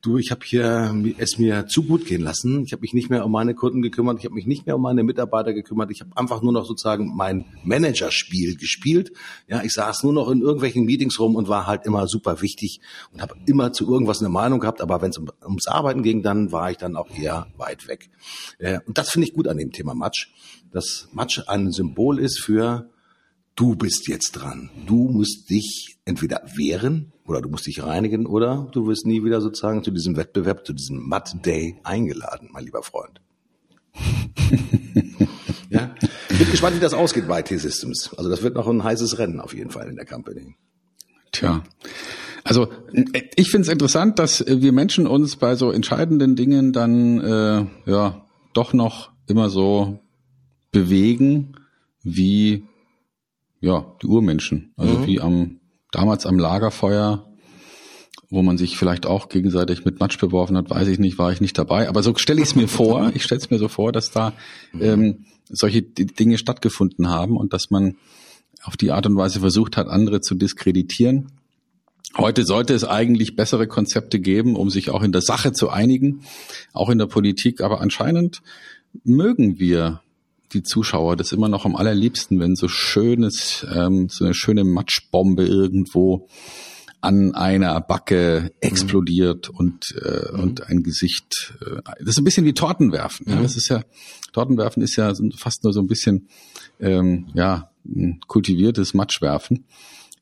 du, 0.00 0.18
ich 0.18 0.30
habe 0.30 0.40
hier 0.44 0.94
es 1.18 1.38
mir 1.38 1.66
zu 1.66 1.82
gut 1.82 2.06
gehen 2.06 2.22
lassen. 2.22 2.64
Ich 2.64 2.72
habe 2.72 2.82
mich 2.82 2.94
nicht 2.94 3.10
mehr 3.10 3.24
um 3.24 3.32
meine 3.32 3.54
Kunden 3.54 3.82
gekümmert, 3.82 4.18
ich 4.18 4.24
habe 4.24 4.34
mich 4.34 4.46
nicht 4.46 4.66
mehr 4.66 4.76
um 4.76 4.82
meine 4.82 5.02
Mitarbeiter 5.02 5.52
gekümmert. 5.52 5.90
Ich 5.90 6.00
habe 6.00 6.16
einfach 6.16 6.42
nur 6.42 6.52
noch 6.52 6.66
sozusagen 6.66 7.14
mein 7.16 7.44
Managerspiel 7.64 8.56
gespielt. 8.56 9.12
Ja, 9.48 9.62
ich 9.62 9.72
saß 9.72 10.04
nur 10.04 10.12
noch 10.12 10.30
in 10.30 10.40
irgendwelchen 10.40 10.84
Meetings 10.84 11.18
rum 11.18 11.36
und 11.36 11.48
war 11.48 11.66
halt 11.66 11.86
immer 11.86 12.06
super 12.06 12.40
wichtig 12.40 12.80
und 13.12 13.20
habe 13.20 13.34
immer 13.46 13.72
zu 13.72 13.90
irgendwas 13.90 14.20
eine 14.20 14.28
Meinung 14.28 14.60
gehabt. 14.60 14.80
Aber 14.80 15.02
wenn 15.02 15.10
es 15.10 15.18
um, 15.18 15.30
ums 15.44 15.66
Arbeiten 15.66 16.02
ging, 16.02 16.22
dann 16.22 16.52
war 16.52 16.70
ich 16.70 16.76
dann 16.76 16.96
auch 16.96 17.10
eher 17.10 17.48
weit 17.56 17.88
weg. 17.88 18.10
Äh, 18.58 18.80
und 18.86 18.98
das 18.98 19.10
finde 19.10 19.28
ich 19.28 19.34
gut 19.34 19.48
an 19.48 19.56
dem 19.56 19.72
Thema 19.72 19.94
Matsch, 19.94 20.28
dass 20.72 21.08
Matsch 21.12 21.40
ein 21.46 21.72
Symbol 21.72 22.18
ist 22.18 22.40
für 22.40 22.90
du 23.58 23.74
bist 23.74 24.06
jetzt 24.06 24.32
dran. 24.32 24.70
Du 24.86 25.08
musst 25.08 25.50
dich 25.50 25.98
entweder 26.04 26.42
wehren 26.54 27.12
oder 27.26 27.42
du 27.42 27.48
musst 27.48 27.66
dich 27.66 27.82
reinigen 27.82 28.24
oder 28.24 28.68
du 28.72 28.86
wirst 28.86 29.04
nie 29.04 29.24
wieder 29.24 29.40
sozusagen 29.40 29.82
zu 29.82 29.90
diesem 29.90 30.16
Wettbewerb, 30.16 30.64
zu 30.64 30.72
diesem 30.72 31.08
Mud 31.08 31.44
Day 31.44 31.76
eingeladen, 31.82 32.50
mein 32.52 32.64
lieber 32.64 32.84
Freund. 32.84 33.20
ja, 35.70 35.92
ich 36.30 36.38
bin 36.38 36.50
gespannt, 36.52 36.76
wie 36.76 36.80
das 36.80 36.94
ausgeht 36.94 37.26
bei 37.26 37.42
T-Systems. 37.42 38.14
Also 38.16 38.30
das 38.30 38.42
wird 38.42 38.54
noch 38.54 38.68
ein 38.68 38.84
heißes 38.84 39.18
Rennen 39.18 39.40
auf 39.40 39.52
jeden 39.52 39.70
Fall 39.70 39.88
in 39.88 39.96
der 39.96 40.06
Company. 40.06 40.54
Tja. 41.32 41.64
Also 42.44 42.68
ich 43.34 43.50
finde 43.50 43.66
es 43.66 43.72
interessant, 43.72 44.20
dass 44.20 44.44
wir 44.46 44.72
Menschen 44.72 45.08
uns 45.08 45.34
bei 45.34 45.56
so 45.56 45.72
entscheidenden 45.72 46.36
Dingen 46.36 46.72
dann 46.72 47.20
äh, 47.20 47.66
ja 47.90 48.24
doch 48.54 48.72
noch 48.72 49.10
immer 49.26 49.50
so 49.50 49.98
bewegen 50.70 51.56
wie 52.04 52.67
ja 53.60 53.94
die 54.02 54.06
Urmenschen, 54.06 54.72
also 54.76 54.98
mhm. 54.98 55.06
wie 55.06 55.20
am 55.20 55.60
damals 55.90 56.26
am 56.26 56.38
Lagerfeuer, 56.38 57.24
wo 58.30 58.42
man 58.42 58.58
sich 58.58 58.76
vielleicht 58.76 59.06
auch 59.06 59.28
gegenseitig 59.28 59.84
mit 59.84 60.00
Matsch 60.00 60.18
beworfen 60.18 60.56
hat, 60.56 60.68
weiß 60.68 60.88
ich 60.88 60.98
nicht, 60.98 61.18
war 61.18 61.32
ich 61.32 61.40
nicht 61.40 61.56
dabei. 61.56 61.88
Aber 61.88 62.02
so 62.02 62.14
stelle 62.16 62.42
ich 62.42 62.48
es 62.48 62.56
mir 62.56 62.68
vor, 62.68 63.10
ich 63.14 63.24
stelle 63.24 63.40
es 63.40 63.50
mir 63.50 63.58
so 63.58 63.68
vor, 63.68 63.92
dass 63.92 64.10
da 64.10 64.34
ähm, 64.78 65.24
solche 65.48 65.82
Dinge 65.82 66.36
stattgefunden 66.36 67.08
haben 67.08 67.36
und 67.36 67.52
dass 67.52 67.70
man 67.70 67.96
auf 68.62 68.76
die 68.76 68.90
Art 68.90 69.06
und 69.06 69.16
Weise 69.16 69.40
versucht 69.40 69.76
hat, 69.76 69.88
andere 69.88 70.20
zu 70.20 70.34
diskreditieren. 70.34 71.32
Heute 72.16 72.44
sollte 72.44 72.74
es 72.74 72.84
eigentlich 72.84 73.36
bessere 73.36 73.66
Konzepte 73.66 74.18
geben, 74.18 74.56
um 74.56 74.70
sich 74.70 74.90
auch 74.90 75.02
in 75.02 75.12
der 75.12 75.20
Sache 75.22 75.52
zu 75.52 75.70
einigen, 75.70 76.22
auch 76.72 76.90
in 76.90 76.98
der 76.98 77.06
Politik. 77.06 77.60
Aber 77.60 77.80
anscheinend 77.80 78.42
mögen 79.04 79.58
wir 79.58 80.02
die 80.52 80.62
Zuschauer 80.62 81.16
das 81.16 81.32
immer 81.32 81.48
noch 81.48 81.64
am 81.64 81.76
allerliebsten, 81.76 82.40
wenn 82.40 82.56
so 82.56 82.68
schönes, 82.68 83.66
ähm, 83.74 84.08
so 84.08 84.24
eine 84.24 84.34
schöne 84.34 84.64
Matschbombe 84.64 85.44
irgendwo 85.44 86.28
an 87.00 87.34
einer 87.34 87.80
Backe 87.80 88.50
explodiert 88.60 89.50
mhm. 89.52 89.56
und 89.56 89.94
äh, 90.02 90.32
mhm. 90.32 90.40
und 90.40 90.66
ein 90.66 90.82
Gesicht. 90.82 91.54
Äh, 91.60 91.80
das 92.00 92.10
ist 92.10 92.18
ein 92.18 92.24
bisschen 92.24 92.44
wie 92.44 92.54
Tortenwerfen. 92.54 93.26
Ja, 93.28 93.36
mhm. 93.36 93.42
das 93.42 93.56
ist 93.56 93.68
ja 93.68 93.82
Tortenwerfen 94.32 94.82
ist 94.82 94.96
ja 94.96 95.12
fast 95.36 95.64
nur 95.64 95.72
so 95.72 95.80
ein 95.80 95.86
bisschen 95.86 96.28
ähm, 96.80 97.28
ja 97.34 97.70
kultiviertes 98.26 98.94
Matschwerfen. 98.94 99.64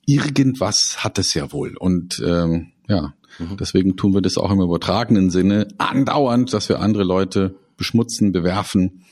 Irgendwas 0.05 0.99
hat 0.99 1.19
es 1.19 1.35
ja 1.35 1.51
wohl 1.53 1.77
und 1.77 2.23
ähm, 2.25 2.73
ja, 2.89 3.15
mhm. 3.39 3.57
deswegen 3.59 3.97
tun 3.97 4.15
wir 4.15 4.21
das 4.21 4.37
auch 4.37 4.53
im 4.53 4.61
übertragenen 4.61 5.31
Sinne 5.31 5.67
andauernd, 5.79 6.53
dass 6.53 6.69
wir 6.69 6.81
andere 6.81 7.03
Leute 7.03 7.57
beschmutzen, 7.77 8.33
bewerfen 8.33 9.03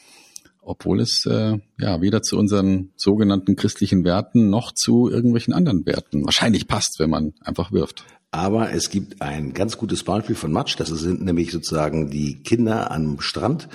obwohl 0.65 1.01
es 1.01 1.25
äh, 1.27 1.59
ja 1.79 2.01
weder 2.01 2.23
zu 2.23 2.37
unseren 2.37 2.93
sogenannten 2.97 3.57
christlichen 3.57 4.05
Werten 4.05 4.51
noch 4.51 4.73
zu 4.73 5.11
irgendwelchen 5.11 5.55
anderen 5.55 5.87
Werten 5.87 6.25
wahrscheinlich 6.25 6.67
passt, 6.67 6.97
wenn 6.99 7.11
man 7.11 7.35
einfach 7.41 7.73
wirft. 7.73 8.05
Aber 8.31 8.73
es 8.73 8.91
gibt 8.91 9.23
ein 9.23 9.53
ganz 9.55 9.79
gutes 9.79 10.03
Beispiel 10.03 10.35
von 10.35 10.51
Matsch. 10.51 10.75
Das 10.79 10.89
sind 10.89 11.23
nämlich 11.23 11.53
sozusagen 11.53 12.11
die 12.11 12.43
Kinder 12.43 12.91
am 12.91 13.21
Strand 13.21 13.69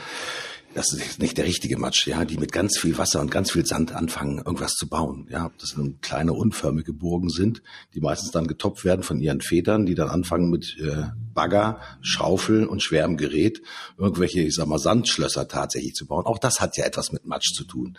das 0.74 0.94
ist 0.94 1.20
nicht 1.20 1.38
der 1.38 1.46
richtige 1.46 1.78
Matsch, 1.78 2.06
ja, 2.08 2.26
die 2.26 2.38
mit 2.38 2.52
ganz 2.52 2.78
viel 2.78 2.98
Wasser 2.98 3.22
und 3.22 3.32
ganz 3.32 3.52
viel 3.52 3.66
Sand 3.66 3.94
anfangen, 3.94 4.38
irgendwas 4.38 4.74
zu 4.74 4.88
bauen. 4.88 5.28
Ja, 5.30 5.52
das 5.60 5.76
nun 5.76 6.00
kleine 6.02 6.34
unförmige 6.34 6.94
Burgen 6.94 7.30
sind, 7.30 7.64
die 7.94 8.02
meistens 8.02 8.32
dann 8.32 8.48
getoppt 8.48 8.86
werden 8.86 9.04
von 9.04 9.20
ihren 9.20 9.42
Vätern, 9.42 9.86
die 9.86 9.96
dann 9.96 10.10
anfangen 10.10 10.50
mit 10.50 10.78
äh, 10.80 11.06
Bagger, 11.34 11.80
Schaufel 12.02 12.66
und 12.66 12.84
schwerem 12.84 13.18
Gerät 13.18 13.62
irgendwelche, 13.98 14.42
ich 14.42 14.56
sag 14.56 14.68
mal, 14.68 14.78
Sandschlösser 14.78 15.48
tatsächlich 15.48 15.96
zu 15.96 16.06
bauen. 16.06 16.26
Auch 16.26 16.38
das 16.38 16.60
hat 16.60 16.78
ja 16.78 16.86
etwas 16.86 17.12
mit 17.12 17.26
Matsch 17.26 17.54
zu 17.54 17.64
tun. 17.64 17.98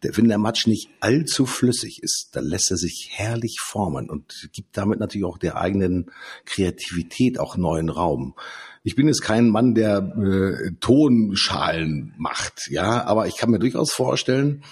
Wenn 0.00 0.28
der 0.28 0.38
Matsch 0.38 0.66
nicht 0.66 0.88
allzu 1.00 1.46
flüssig 1.46 2.02
ist, 2.02 2.30
dann 2.32 2.44
lässt 2.44 2.70
er 2.70 2.76
sich 2.76 3.10
herrlich 3.12 3.58
formen 3.60 4.10
und 4.10 4.48
gibt 4.52 4.76
damit 4.76 5.00
natürlich 5.00 5.26
auch 5.26 5.38
der 5.38 5.56
eigenen 5.56 6.10
Kreativität 6.46 7.38
auch 7.38 7.56
neuen 7.56 7.90
Raum. 7.90 8.34
Ich 8.82 8.94
bin 8.94 9.08
jetzt 9.08 9.22
kein 9.22 9.48
Mann, 9.50 9.74
der 9.74 9.98
äh, 9.98 10.72
Tonschalen 10.80 12.14
macht, 12.16 12.68
ja, 12.70 13.04
aber 13.04 13.26
ich 13.26 13.36
kann 13.36 13.50
mir 13.50 13.58
durchaus 13.58 13.92
vorstellen, 13.92 14.62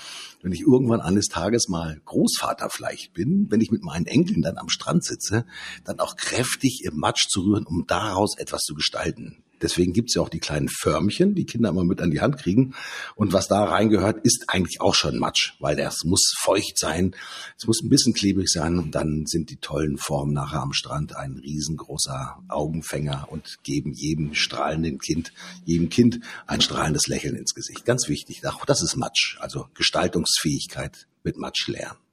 wenn 0.42 0.52
ich 0.52 0.60
irgendwann 0.60 1.00
eines 1.00 1.26
Tages 1.26 1.68
mal 1.68 2.00
Großvater 2.04 2.70
vielleicht 2.70 3.12
bin, 3.14 3.46
wenn 3.50 3.60
ich 3.60 3.72
mit 3.72 3.82
meinen 3.82 4.06
Enkeln 4.06 4.42
dann 4.42 4.58
am 4.58 4.68
Strand 4.68 5.04
sitze, 5.04 5.44
dann 5.84 5.98
auch 5.98 6.16
kräftig 6.16 6.82
im 6.84 6.98
Matsch 6.98 7.28
zu 7.28 7.40
rühren, 7.42 7.66
um 7.66 7.84
daraus 7.86 8.38
etwas 8.38 8.62
zu 8.62 8.74
gestalten. 8.74 9.42
Deswegen 9.62 9.92
gibt's 9.92 10.14
ja 10.14 10.22
auch 10.22 10.28
die 10.28 10.38
kleinen 10.38 10.68
Förmchen, 10.68 11.34
die 11.34 11.46
Kinder 11.46 11.70
immer 11.70 11.84
mit 11.84 12.00
an 12.00 12.10
die 12.10 12.20
Hand 12.20 12.38
kriegen. 12.38 12.74
Und 13.14 13.32
was 13.32 13.48
da 13.48 13.64
reingehört, 13.64 14.24
ist 14.24 14.44
eigentlich 14.48 14.80
auch 14.80 14.94
schon 14.94 15.18
Matsch, 15.18 15.54
weil 15.60 15.76
das 15.76 16.04
muss 16.04 16.34
feucht 16.38 16.78
sein, 16.78 17.14
es 17.58 17.66
muss 17.66 17.82
ein 17.82 17.88
bisschen 17.88 18.14
klebrig 18.14 18.48
sein 18.48 18.78
und 18.78 18.94
dann 18.94 19.24
sind 19.26 19.50
die 19.50 19.56
tollen 19.56 19.98
Formen 19.98 20.32
nachher 20.32 20.60
am 20.60 20.72
Strand 20.72 21.16
ein 21.16 21.38
riesengroßer 21.38 22.42
Augenfänger 22.48 23.28
und 23.30 23.62
geben 23.62 23.92
jedem 23.92 24.34
strahlenden 24.34 24.98
Kind, 24.98 25.32
jedem 25.64 25.88
Kind 25.88 26.20
ein 26.46 26.60
strahlendes 26.60 27.06
Lächeln 27.06 27.36
ins 27.36 27.54
Gesicht. 27.54 27.84
Ganz 27.84 28.08
wichtig, 28.08 28.46
auch 28.46 28.64
das 28.64 28.82
ist 28.82 28.96
Matsch, 28.96 29.36
also 29.40 29.68
Gestaltungsfähigkeit 29.74 31.06
mit 31.22 31.36
Matsch 31.36 31.68
lernen. 31.68 32.05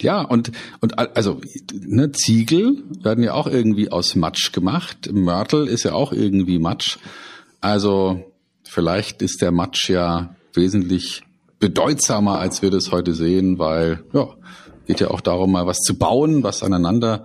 Ja, 0.00 0.22
und, 0.22 0.50
und 0.80 0.98
also 0.98 1.40
ne, 1.72 2.10
Ziegel 2.12 2.82
werden 3.02 3.22
ja 3.22 3.34
auch 3.34 3.46
irgendwie 3.46 3.92
aus 3.92 4.16
Matsch 4.16 4.52
gemacht. 4.52 5.12
Mörtel 5.12 5.68
ist 5.68 5.84
ja 5.84 5.92
auch 5.92 6.12
irgendwie 6.12 6.58
Matsch. 6.58 6.98
Also 7.60 8.24
vielleicht 8.64 9.22
ist 9.22 9.40
der 9.40 9.52
Matsch 9.52 9.88
ja 9.88 10.34
wesentlich 10.52 11.22
bedeutsamer, 11.60 12.40
als 12.40 12.60
wir 12.60 12.70
das 12.70 12.90
heute 12.90 13.14
sehen, 13.14 13.58
weil 13.58 14.04
ja, 14.12 14.28
geht 14.86 15.00
ja 15.00 15.10
auch 15.10 15.20
darum, 15.20 15.52
mal 15.52 15.66
was 15.66 15.78
zu 15.78 15.96
bauen, 15.96 16.42
was 16.42 16.62
aneinander 16.62 17.24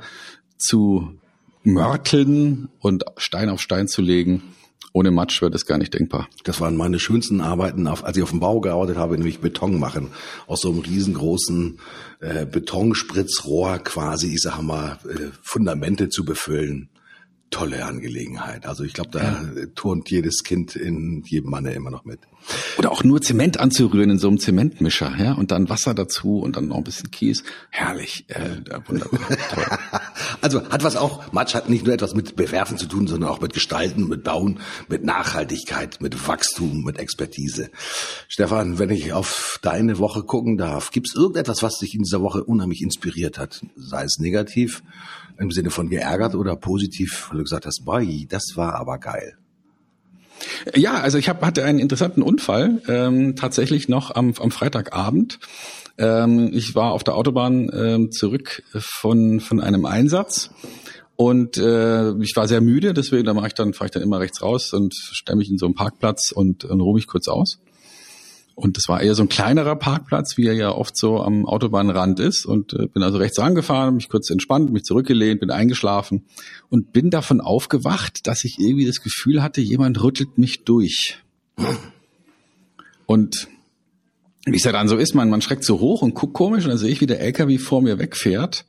zu 0.58 1.20
mörteln 1.64 2.70
und 2.80 3.04
Stein 3.18 3.50
auf 3.50 3.62
Stein 3.62 3.88
zu 3.88 4.02
legen. 4.02 4.44
Ohne 4.92 5.12
Matsch 5.12 5.42
wäre 5.42 5.52
das 5.52 5.66
gar 5.66 5.78
nicht 5.78 5.94
denkbar. 5.94 6.28
Das 6.44 6.60
waren 6.62 6.76
meine 6.76 7.00
schönsten 7.00 7.42
Arbeiten, 7.42 7.86
auf, 7.88 8.04
als 8.04 8.18
ich 8.18 8.24
auf 8.24 8.32
dem 8.32 8.40
Bau 8.40 8.60
gearbeitet 8.60 8.98
habe, 8.98 9.16
nämlich 9.18 9.40
Beton 9.40 9.80
machen. 9.80 10.10
Aus 10.48 10.62
so 10.62 10.70
einem 10.70 10.80
riesengroßen 10.80 11.80
äh, 12.22 12.46
Betonspritzrohr 12.46 13.80
quasi, 13.80 14.34
ich 14.34 14.42
sag 14.42 14.62
mal, 14.62 14.98
äh, 15.08 15.30
Fundamente 15.44 16.10
zu 16.10 16.26
befüllen 16.26 16.90
tolle 17.52 17.86
Angelegenheit. 17.86 18.66
Also 18.66 18.84
ich 18.84 18.94
glaube, 18.94 19.10
da 19.12 19.22
ja. 19.22 19.66
turnt 19.76 20.10
jedes 20.10 20.44
Kind 20.44 20.76
in 20.76 21.24
jedem 21.26 21.50
Manne 21.50 21.74
immer 21.74 21.92
noch 21.92 22.06
mit. 22.06 22.20
Oder 22.78 22.92
auch 22.92 23.04
nur 23.04 23.22
Zement 23.22 23.60
anzurühren 23.60 24.10
in 24.10 24.20
so 24.20 24.28
einem 24.28 24.40
Zementmischer, 24.40 25.14
ja, 25.18 25.34
und 25.34 25.52
dann 25.52 25.70
Wasser 25.70 25.94
dazu 25.94 26.40
und 26.40 26.56
dann 26.56 26.68
noch 26.68 26.78
ein 26.78 26.84
bisschen 26.84 27.12
Kies. 27.12 27.44
Herrlich, 27.70 28.26
äh, 28.30 28.62
wunderbar. 28.88 29.20
Toll. 29.54 29.66
Also 30.42 30.64
hat 30.70 30.84
was 30.84 30.96
auch, 30.96 31.34
Matsch 31.34 31.54
hat 31.54 31.70
nicht 31.70 31.86
nur 31.86 31.94
etwas 31.94 32.14
mit 32.14 32.36
Bewerfen 32.36 32.78
zu 32.78 32.86
tun, 32.86 33.08
sondern 33.08 33.30
auch 33.30 33.42
mit 33.42 33.54
Gestalten, 33.54 34.08
mit 34.08 34.24
Bauen, 34.24 34.60
mit 34.88 35.04
Nachhaltigkeit, 35.04 36.00
mit 36.02 36.28
Wachstum, 36.28 36.84
mit 36.84 36.98
Expertise. 36.98 37.70
Stefan, 38.28 38.80
wenn 38.80 38.90
ich 38.90 39.12
auf 39.12 39.60
deine 39.62 40.00
Woche 40.00 40.24
gucken 40.24 40.58
darf, 40.58 40.92
gibt 40.92 41.08
es 41.08 41.16
irgendetwas, 41.16 41.62
was 41.62 41.80
dich 41.80 41.94
in 41.94 42.04
dieser 42.04 42.22
Woche 42.22 42.44
unheimlich 42.44 42.82
inspiriert 42.82 43.38
hat? 43.38 43.66
Sei 43.76 44.04
es 44.04 44.18
negativ 44.20 44.82
im 45.38 45.52
Sinne 45.52 45.72
von 45.72 45.90
geärgert 45.90 46.36
oder 46.36 46.56
positiv, 46.56 47.28
weil 47.30 47.40
du 47.40 47.44
gesagt 47.44 47.66
hast, 47.66 47.84
boy, 47.86 48.26
das 48.30 48.44
war 48.56 48.76
aber 48.76 48.98
geil. 48.98 49.38
Ja, 50.76 50.96
also 50.96 51.18
ich 51.18 51.30
hab, 51.30 51.46
hatte 51.46 51.64
einen 51.64 51.80
interessanten 51.80 52.22
Unfall, 52.22 52.82
ähm, 52.88 53.36
tatsächlich 53.36 53.90
noch 53.90 54.16
am, 54.16 54.34
am 54.40 54.52
Freitagabend. 54.52 55.40
Ähm, 55.98 56.52
ich 56.54 56.76
war 56.76 56.92
auf 56.92 57.04
der 57.04 57.16
Autobahn 57.16 57.70
ähm, 57.74 58.12
zurück 58.12 58.64
von, 58.78 59.40
von 59.40 59.60
einem 59.60 59.86
Einsatz 59.86 60.52
und 61.16 61.58
äh, 61.58 62.12
ich 62.22 62.36
war 62.36 62.48
sehr 62.48 62.62
müde, 62.62 62.94
deswegen 62.94 63.26
da 63.26 63.34
mache 63.34 63.48
ich 63.48 63.54
dann, 63.54 63.74
fahre 63.74 63.88
ich 63.88 63.92
dann 63.92 64.04
immer 64.04 64.20
rechts 64.20 64.42
raus 64.42 64.72
und 64.72 64.96
stelle 64.96 65.38
mich 65.38 65.50
in 65.50 65.58
so 65.58 65.66
einen 65.66 65.76
Parkplatz 65.76 66.32
und, 66.32 66.64
und 66.64 66.80
ruhe 66.80 66.96
mich 66.96 67.08
kurz 67.08 67.28
aus. 67.28 67.60
Und 68.60 68.76
das 68.76 68.90
war 68.90 69.02
eher 69.02 69.16
so 69.16 69.24
ein 69.24 69.30
kleinerer 69.30 69.78
Parkplatz, 69.78 70.36
wie 70.36 70.46
er 70.46 70.54
ja 70.54 70.72
oft 70.72 70.98
so 70.98 71.22
am 71.22 71.46
Autobahnrand 71.46 72.20
ist. 72.20 72.46
Und 72.46 72.74
äh, 72.74 72.88
bin 72.88 73.04
also 73.04 73.18
rechts 73.18 73.40
angefahren, 73.40 73.96
mich 73.96 74.10
kurz 74.10 74.30
entspannt, 74.30 74.72
mich 74.72 74.84
zurückgelehnt, 74.84 75.40
bin 75.40 75.50
eingeschlafen 75.50 76.26
und 76.70 76.92
bin 76.92 77.10
davon 77.10 77.40
aufgewacht, 77.40 78.28
dass 78.28 78.44
ich 78.44 78.60
irgendwie 78.60 78.86
das 78.86 79.02
Gefühl 79.02 79.42
hatte, 79.42 79.62
jemand 79.62 80.04
rüttelt 80.04 80.38
mich 80.38 80.66
durch. 80.66 81.20
Und 83.06 83.48
wie 84.46 84.58
es 84.58 84.64
ja 84.66 84.74
dann 84.74 84.90
so 84.90 84.98
ist, 84.98 85.16
man, 85.16 85.30
man 85.30 85.42
schreckt 85.42 85.64
so 85.64 85.80
hoch 85.80 86.02
und 86.02 86.14
guckt 86.14 86.34
komisch 86.34 86.66
und 86.66 86.72
dann 86.72 86.78
sehe 86.78 86.92
ich, 86.92 87.00
wie 87.00 87.08
der 87.08 87.22
LKW 87.22 87.58
vor 87.60 87.82
mir 87.82 87.98
wegfährt 87.98 88.66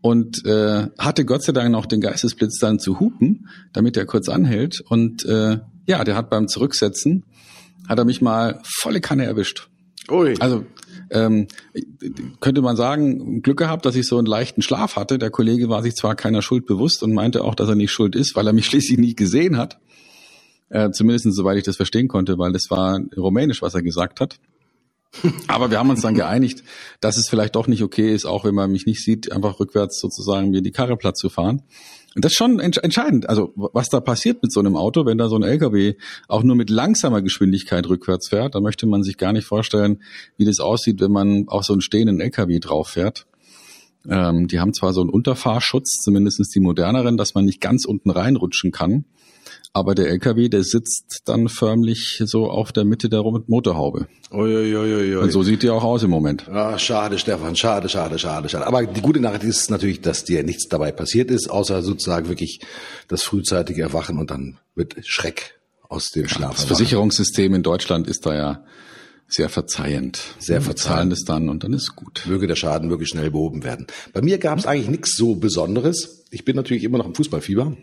und 0.00 0.44
äh, 0.46 0.86
hatte 0.98 1.24
Gott 1.24 1.42
sei 1.42 1.52
Dank 1.52 1.72
noch 1.72 1.86
den 1.86 2.00
Geistesblitz 2.00 2.58
dann 2.58 2.78
zu 2.78 3.00
hupen, 3.00 3.48
damit 3.72 3.96
er 3.96 4.06
kurz 4.06 4.28
anhält. 4.28 4.80
Und 4.88 5.24
äh, 5.24 5.58
ja, 5.86 6.04
der 6.04 6.14
hat 6.14 6.30
beim 6.30 6.48
Zurücksetzen 6.48 7.24
hat 7.88 7.98
er 7.98 8.04
mich 8.04 8.20
mal 8.20 8.60
volle 8.64 9.00
Kanne 9.00 9.24
erwischt. 9.24 9.68
Ui. 10.10 10.34
Also 10.40 10.64
ähm, 11.10 11.48
könnte 12.40 12.62
man 12.62 12.76
sagen, 12.76 13.42
Glück 13.42 13.58
gehabt, 13.58 13.84
dass 13.84 13.96
ich 13.96 14.06
so 14.06 14.18
einen 14.18 14.26
leichten 14.26 14.62
Schlaf 14.62 14.96
hatte. 14.96 15.18
Der 15.18 15.30
Kollege 15.30 15.68
war 15.68 15.82
sich 15.82 15.94
zwar 15.94 16.14
keiner 16.14 16.42
Schuld 16.42 16.66
bewusst 16.66 17.02
und 17.02 17.12
meinte 17.12 17.44
auch, 17.44 17.54
dass 17.54 17.68
er 17.68 17.74
nicht 17.74 17.90
schuld 17.90 18.14
ist, 18.14 18.36
weil 18.36 18.46
er 18.46 18.52
mich 18.52 18.66
schließlich 18.70 18.98
nicht 18.98 19.16
gesehen 19.16 19.56
hat. 19.56 19.78
Äh, 20.68 20.90
zumindest 20.92 21.32
soweit 21.34 21.58
ich 21.58 21.64
das 21.64 21.76
verstehen 21.76 22.06
konnte, 22.06 22.38
weil 22.38 22.52
das 22.52 22.70
war 22.70 23.00
rumänisch, 23.16 23.60
was 23.60 23.74
er 23.74 23.82
gesagt 23.82 24.20
hat. 24.20 24.38
Aber 25.48 25.72
wir 25.72 25.78
haben 25.80 25.90
uns 25.90 26.02
dann 26.02 26.14
geeinigt, 26.14 26.62
dass 27.00 27.16
es 27.16 27.28
vielleicht 27.28 27.56
doch 27.56 27.66
nicht 27.66 27.82
okay 27.82 28.14
ist, 28.14 28.24
auch 28.24 28.44
wenn 28.44 28.54
man 28.54 28.70
mich 28.70 28.86
nicht 28.86 29.02
sieht, 29.02 29.32
einfach 29.32 29.58
rückwärts 29.58 30.00
sozusagen 30.00 30.50
mir 30.50 30.62
die 30.62 30.70
Karre 30.70 30.96
platt 30.96 31.16
zu 31.16 31.28
fahren. 31.28 31.62
Das 32.16 32.32
ist 32.32 32.38
schon 32.38 32.58
entscheidend. 32.58 33.28
Also 33.28 33.52
was 33.54 33.88
da 33.88 34.00
passiert 34.00 34.42
mit 34.42 34.52
so 34.52 34.58
einem 34.58 34.76
Auto, 34.76 35.06
wenn 35.06 35.16
da 35.16 35.28
so 35.28 35.36
ein 35.36 35.44
LKW 35.44 35.94
auch 36.26 36.42
nur 36.42 36.56
mit 36.56 36.68
langsamer 36.68 37.22
Geschwindigkeit 37.22 37.88
rückwärts 37.88 38.28
fährt, 38.28 38.56
da 38.56 38.60
möchte 38.60 38.86
man 38.86 39.04
sich 39.04 39.16
gar 39.16 39.32
nicht 39.32 39.46
vorstellen, 39.46 40.02
wie 40.36 40.44
das 40.44 40.58
aussieht, 40.58 41.00
wenn 41.00 41.12
man 41.12 41.44
auf 41.46 41.64
so 41.64 41.72
einen 41.72 41.82
stehenden 41.82 42.20
LKW 42.20 42.58
drauf 42.58 42.88
fährt. 42.88 43.26
Ähm, 44.08 44.48
die 44.48 44.60
haben 44.60 44.72
zwar 44.72 44.92
so 44.92 45.00
einen 45.00 45.10
Unterfahrschutz, 45.10 46.02
zumindestens 46.02 46.50
die 46.50 46.60
moderneren, 46.60 47.16
dass 47.16 47.34
man 47.34 47.44
nicht 47.44 47.60
ganz 47.60 47.84
unten 47.84 48.10
reinrutschen 48.10 48.72
kann. 48.72 49.04
Aber 49.72 49.94
der 49.94 50.08
LKW, 50.08 50.48
der 50.48 50.64
sitzt 50.64 51.22
dann 51.26 51.48
förmlich 51.48 52.20
so 52.24 52.50
auf 52.50 52.72
der 52.72 52.84
Mitte 52.84 53.08
der 53.08 53.22
Motorhaube. 53.22 54.08
Uiuiuiui. 54.32 55.16
Und 55.16 55.30
so 55.30 55.44
sieht 55.44 55.62
die 55.62 55.70
auch 55.70 55.84
aus 55.84 56.02
im 56.02 56.10
Moment. 56.10 56.48
Ah, 56.48 56.76
schade, 56.76 57.18
Stefan, 57.18 57.54
schade, 57.54 57.88
schade, 57.88 58.18
schade, 58.18 58.48
schade. 58.48 58.66
Aber 58.66 58.84
die 58.84 59.00
gute 59.00 59.20
Nachricht 59.20 59.44
ist 59.44 59.70
natürlich, 59.70 60.00
dass 60.00 60.24
dir 60.24 60.42
nichts 60.42 60.68
dabei 60.68 60.90
passiert 60.90 61.30
ist, 61.30 61.48
außer 61.50 61.82
sozusagen 61.82 62.28
wirklich 62.28 62.60
das 63.06 63.22
frühzeitige 63.22 63.82
Erwachen 63.82 64.18
und 64.18 64.32
dann 64.32 64.58
mit 64.74 64.96
Schreck 65.06 65.60
aus 65.88 66.10
dem 66.10 66.26
Schlaf. 66.26 66.50
Ja, 66.50 66.56
das 66.56 66.64
Versicherungssystem 66.64 67.54
in 67.54 67.62
Deutschland 67.62 68.08
ist 68.08 68.26
da 68.26 68.34
ja 68.34 68.64
sehr 69.30 69.48
verzeihend. 69.48 70.20
Sehr 70.38 70.60
verzeihend. 70.60 71.12
es 71.12 71.24
dann 71.24 71.48
und 71.48 71.64
dann 71.64 71.72
ist 71.72 71.94
gut. 71.96 72.24
Möge 72.26 72.46
der 72.46 72.56
Schaden 72.56 72.90
wirklich 72.90 73.08
schnell 73.08 73.30
behoben 73.30 73.64
werden. 73.64 73.86
Bei 74.12 74.20
mir 74.22 74.38
gab 74.38 74.58
es 74.58 74.66
eigentlich 74.66 74.90
nichts 74.90 75.16
so 75.16 75.36
Besonderes. 75.36 76.24
Ich 76.30 76.44
bin 76.44 76.56
natürlich 76.56 76.84
immer 76.84 76.98
noch 76.98 77.06
im 77.06 77.14
Fußballfieber 77.14 77.76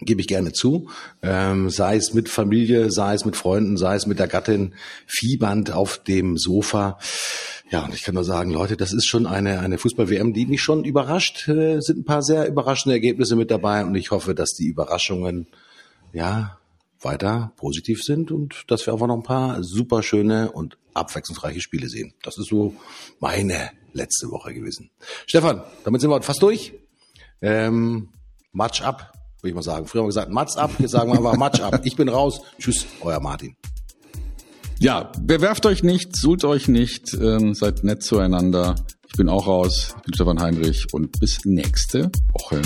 gebe 0.00 0.20
ich 0.20 0.28
gerne 0.28 0.52
zu, 0.52 0.88
ähm, 1.22 1.70
sei 1.70 1.96
es 1.96 2.14
mit 2.14 2.28
Familie, 2.28 2.90
sei 2.90 3.14
es 3.14 3.24
mit 3.24 3.36
Freunden, 3.36 3.76
sei 3.76 3.96
es 3.96 4.06
mit 4.06 4.18
der 4.18 4.28
Gattin, 4.28 4.74
fiebernd 5.06 5.72
auf 5.72 5.98
dem 5.98 6.36
Sofa. 6.36 6.98
Ja, 7.70 7.84
und 7.84 7.94
ich 7.94 8.02
kann 8.02 8.14
nur 8.14 8.24
sagen, 8.24 8.50
Leute, 8.50 8.76
das 8.76 8.92
ist 8.92 9.06
schon 9.06 9.26
eine, 9.26 9.60
eine 9.60 9.76
Fußball-WM, 9.76 10.32
die 10.32 10.46
mich 10.46 10.62
schon 10.62 10.84
überrascht. 10.84 11.48
Äh, 11.48 11.80
sind 11.80 12.00
ein 12.00 12.04
paar 12.04 12.22
sehr 12.22 12.46
überraschende 12.46 12.94
Ergebnisse 12.94 13.36
mit 13.36 13.50
dabei 13.50 13.84
und 13.84 13.94
ich 13.94 14.10
hoffe, 14.10 14.34
dass 14.34 14.50
die 14.50 14.68
Überraschungen, 14.68 15.48
ja, 16.12 16.57
weiter 17.00 17.52
positiv 17.56 18.02
sind 18.02 18.30
und 18.30 18.64
dass 18.68 18.86
wir 18.86 18.92
einfach 18.92 19.06
noch 19.06 19.16
ein 19.16 19.22
paar 19.22 19.62
super 19.62 20.02
schöne 20.02 20.52
und 20.52 20.78
abwechslungsreiche 20.94 21.60
Spiele 21.60 21.88
sehen. 21.88 22.14
Das 22.22 22.38
ist 22.38 22.48
so 22.48 22.74
meine 23.20 23.70
letzte 23.92 24.30
Woche 24.30 24.54
gewesen. 24.54 24.90
Stefan, 25.26 25.62
damit 25.84 26.00
sind 26.00 26.10
wir 26.10 26.22
fast 26.22 26.42
durch. 26.42 26.72
Ähm, 27.40 28.08
Match 28.52 28.82
ab 28.82 29.12
würde 29.40 29.50
ich 29.50 29.54
mal 29.54 29.62
sagen. 29.62 29.86
Früher 29.86 30.00
haben 30.00 30.06
wir 30.06 30.10
gesagt, 30.10 30.32
Matz 30.32 30.56
ab, 30.56 30.70
jetzt 30.78 30.90
sagen 30.90 31.12
wir 31.12 31.18
einfach 31.18 31.36
Matsch 31.36 31.60
ab. 31.60 31.80
Ich 31.84 31.96
bin 31.96 32.08
raus. 32.08 32.40
Tschüss, 32.58 32.86
euer 33.00 33.20
Martin. 33.20 33.56
Ja, 34.80 35.12
bewerft 35.20 35.66
euch 35.66 35.82
nicht, 35.82 36.16
sucht 36.16 36.44
euch 36.44 36.68
nicht, 36.68 37.14
ähm, 37.14 37.54
seid 37.54 37.82
nett 37.82 38.02
zueinander. 38.02 38.76
Ich 39.08 39.14
bin 39.14 39.28
auch 39.28 39.46
raus. 39.46 39.94
Ich 39.98 40.02
bin 40.02 40.14
Stefan 40.14 40.40
Heinrich 40.40 40.92
und 40.92 41.18
bis 41.18 41.44
nächste 41.44 42.10
Woche. 42.32 42.62